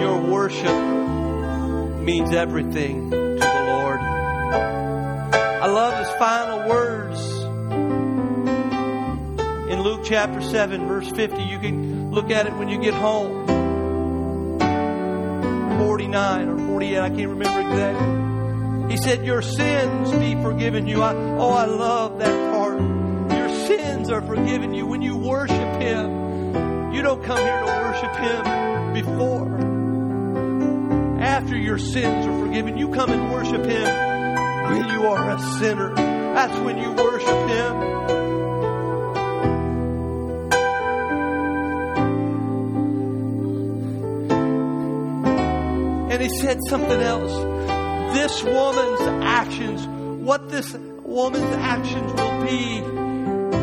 Your 0.00 0.20
worship 0.22 0.80
means 2.00 2.32
everything 2.32 3.10
to 3.10 3.16
the 3.16 3.64
Lord. 3.66 4.00
I 4.00 5.66
love 5.66 5.98
his 5.98 6.08
final 6.16 6.66
words 6.66 7.20
in 9.70 9.82
Luke 9.82 10.00
chapter 10.04 10.40
7, 10.40 10.88
verse 10.88 11.10
50. 11.10 11.42
You 11.42 11.58
can 11.58 12.10
look 12.10 12.30
at 12.30 12.46
it 12.46 12.54
when 12.54 12.70
you 12.70 12.80
get 12.80 12.94
home. 12.94 13.46
49 15.78 16.48
or 16.48 16.58
48, 16.68 16.98
I 16.98 17.10
can't 17.10 17.28
remember 17.28 17.60
exactly. 17.60 18.92
He 18.92 18.96
said, 18.96 19.26
Your 19.26 19.42
sins 19.42 20.10
be 20.12 20.34
forgiven 20.42 20.86
you. 20.86 21.02
I, 21.02 21.14
oh, 21.14 21.50
I 21.50 21.66
love 21.66 22.20
that 22.20 22.47
sins 24.08 24.22
are 24.22 24.26
forgiven 24.26 24.72
you 24.72 24.86
when 24.86 25.02
you 25.02 25.16
worship 25.16 25.80
Him. 25.82 26.94
You 26.94 27.02
don't 27.02 27.22
come 27.24 27.38
here 27.38 27.60
to 27.60 27.66
worship 27.66 28.16
Him 28.16 28.92
before. 28.94 29.58
After 31.20 31.56
your 31.56 31.76
sins 31.78 32.26
are 32.26 32.46
forgiven, 32.46 32.78
you 32.78 32.88
come 32.90 33.10
and 33.10 33.30
worship 33.30 33.64
Him 33.66 33.86
when 34.72 34.88
you 34.88 35.06
are 35.08 35.30
a 35.30 35.38
sinner. 35.58 35.94
That's 35.94 36.58
when 36.60 36.78
you 36.78 36.92
worship 36.92 37.48
Him. 37.50 37.76
And 46.10 46.22
he 46.22 46.30
said 46.30 46.60
something 46.68 47.00
else. 47.00 47.34
This 48.14 48.42
woman's 48.42 49.00
actions, 49.22 49.86
what 50.22 50.48
this 50.50 50.72
woman's 51.02 51.54
actions 51.56 52.12
will 52.14 52.44
be, 52.46 52.97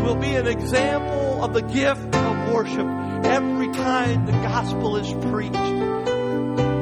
will 0.06 0.16
be 0.16 0.36
an 0.36 0.46
example 0.46 1.44
of 1.44 1.54
the 1.54 1.64
gift 1.64 2.16
of 2.16 2.54
worship 2.54 2.86
every 3.26 3.68
time 3.72 4.28
the 4.28 4.32
gospel 4.34 4.98
is 4.98 5.12
preached. 5.32 5.54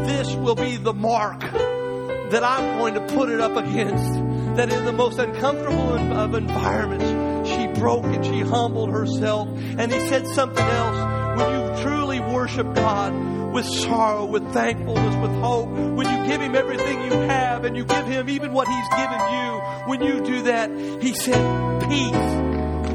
This 0.05 0.36
will 0.36 0.55
be 0.55 0.76
the 0.76 0.93
mark 0.93 1.39
that 1.39 2.43
I'm 2.43 2.80
going 2.80 2.95
to 2.95 3.01
put 3.15 3.30
it 3.30 3.39
up 3.39 3.55
against. 3.55 4.13
That 4.57 4.71
in 4.71 4.84
the 4.84 4.91
most 4.91 5.19
uncomfortable 5.19 5.93
of 6.13 6.36
environments, 6.36 7.49
she 7.49 7.67
broke 7.80 8.03
and 8.03 8.26
she 8.26 8.41
humbled 8.41 8.89
herself. 8.89 9.47
And 9.47 9.91
he 9.91 9.99
said 10.09 10.28
something 10.28 10.65
else. 10.65 11.39
When 11.39 11.49
you 11.49 11.82
truly 11.82 12.19
worship 12.19 12.76
God, 12.76 13.13
with 13.53 13.65
sorrow, 13.65 14.26
with 14.26 14.51
thankfulness, 14.51 15.15
with 15.15 15.32
hope, 15.39 15.69
when 15.69 16.09
you 16.09 16.28
give 16.28 16.41
Him 16.41 16.55
everything 16.55 17.03
you 17.03 17.11
have 17.11 17.65
and 17.65 17.78
you 17.78 17.86
give 17.86 18.07
Him 18.07 18.30
even 18.30 18.51
what 18.51 18.67
He's 18.67 18.89
given 18.89 19.19
you, 19.32 19.61
when 19.88 20.01
you 20.01 20.26
do 20.26 20.41
that, 20.43 20.71
He 21.01 21.13
said, 21.13 21.88
Peace 21.88 22.53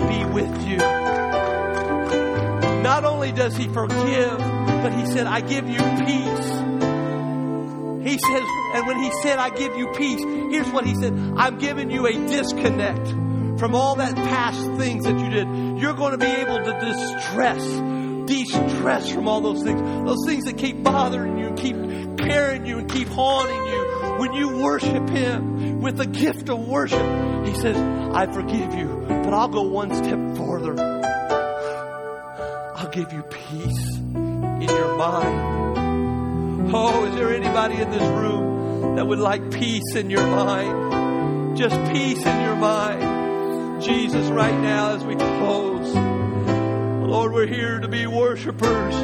be 0.09 0.25
with 0.25 0.69
you. 0.69 0.79
Not 2.83 3.05
only 3.05 3.33
does 3.33 3.57
He 3.57 3.69
forgive, 3.69 4.39
but 4.39 4.93
He 4.93 5.07
said, 5.07 5.27
I 5.27 5.41
give 5.41 5.69
you 5.69 5.79
peace. 5.79 6.49
He 8.11 8.19
says, 8.19 8.43
and 8.75 8.87
when 8.87 9.03
He 9.03 9.11
said, 9.23 9.39
I 9.39 9.51
give 9.51 9.77
you 9.77 9.93
peace, 9.93 10.23
here's 10.23 10.71
what 10.71 10.85
He 10.87 10.95
said 10.95 11.13
I'm 11.37 11.59
giving 11.59 11.91
you 11.91 12.07
a 12.07 12.13
disconnect 12.13 13.09
from 13.59 13.75
all 13.75 13.97
that 13.97 14.15
past 14.15 14.65
things 14.77 15.05
that 15.05 15.19
you 15.19 15.31
did. 15.31 15.81
You're 15.81 15.95
going 15.95 16.13
to 16.13 16.19
be 16.19 16.27
able 16.27 16.59
to 16.59 16.79
distress 16.81 17.65
de-stress 18.29 19.11
from 19.11 19.27
all 19.27 19.41
those 19.41 19.63
things. 19.63 19.81
Those 19.81 20.25
things 20.27 20.45
that 20.45 20.59
keep 20.59 20.83
bothering 20.83 21.39
you, 21.39 21.53
keep 21.55 21.77
carrying 22.19 22.67
you, 22.67 22.79
and 22.79 22.91
keep 22.91 23.09
haunting 23.09 23.67
you. 23.67 23.85
When 24.19 24.33
you 24.35 24.59
worship 24.59 25.09
Him 25.09 25.81
with 25.81 25.97
the 25.97 26.07
gift 26.07 26.49
of 26.49 26.67
worship, 26.67 27.01
He 27.47 27.55
says, 27.55 27.77
I 27.77 28.27
forgive 28.27 28.75
you, 28.75 29.05
but 29.09 29.35
I'll 29.35 29.49
go 29.49 29.63
one 29.63 29.95
step 29.95 30.19
further. 30.37 30.79
I'll 32.77 32.91
give 32.91 33.13
you 33.13 33.23
peace 33.23 33.97
in 33.97 34.63
your 34.63 34.97
mind. 34.97 36.71
Oh, 36.75 37.05
is 37.07 37.15
there 37.15 37.35
anybody 37.35 37.81
in 37.81 37.91
this 37.91 38.03
room 38.03 38.97
that 38.97 39.07
would 39.07 39.19
like 39.19 39.51
peace 39.51 39.95
in 39.95 40.11
your 40.11 40.27
mind? 40.27 41.57
Just 41.57 41.77
peace 41.93 42.25
in 42.25 42.45
your 42.45 42.57
mind. 42.57 43.83
Jesus 43.83 44.29
right 44.29 44.59
now 44.61 44.91
as 44.91 45.05
we 45.05 45.15
close. 45.15 45.95
Lord, 45.95 47.33
we're 47.33 47.47
here 47.47 47.81
to 47.81 47.89
be 47.89 48.07
worshipers. 48.07 48.95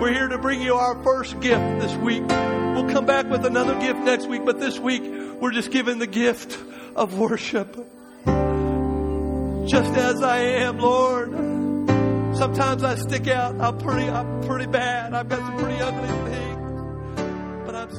We're 0.00 0.12
here 0.12 0.28
to 0.28 0.38
bring 0.38 0.60
you 0.60 0.74
our 0.74 1.02
first 1.02 1.40
gift 1.40 1.80
this 1.80 1.94
week. 1.96 2.22
We'll 2.28 2.88
come 2.88 3.06
back 3.06 3.26
with 3.26 3.44
another 3.44 3.78
gift 3.80 4.00
next 4.00 4.26
week, 4.26 4.44
but 4.44 4.60
this 4.60 4.78
week 4.78 5.02
we're 5.40 5.52
just 5.52 5.70
giving 5.70 5.98
the 5.98 6.06
gift 6.06 6.58
of 6.96 7.18
worship. 7.18 7.74
Just 9.66 9.92
as 9.96 10.22
I 10.22 10.38
am, 10.38 10.78
Lord. 10.78 11.30
Sometimes 12.36 12.82
I 12.82 12.96
stick 12.96 13.28
out. 13.28 13.60
I'm 13.60 13.78
pretty, 13.78 14.08
I'm 14.08 14.42
pretty 14.42 14.66
bad. 14.66 15.14
I've 15.14 15.28
got 15.28 15.38
some 15.38 15.56
pretty 15.58 15.80
ugly 15.80 16.08
things, 16.30 17.66
but 17.66 17.74
I'm 17.74 17.90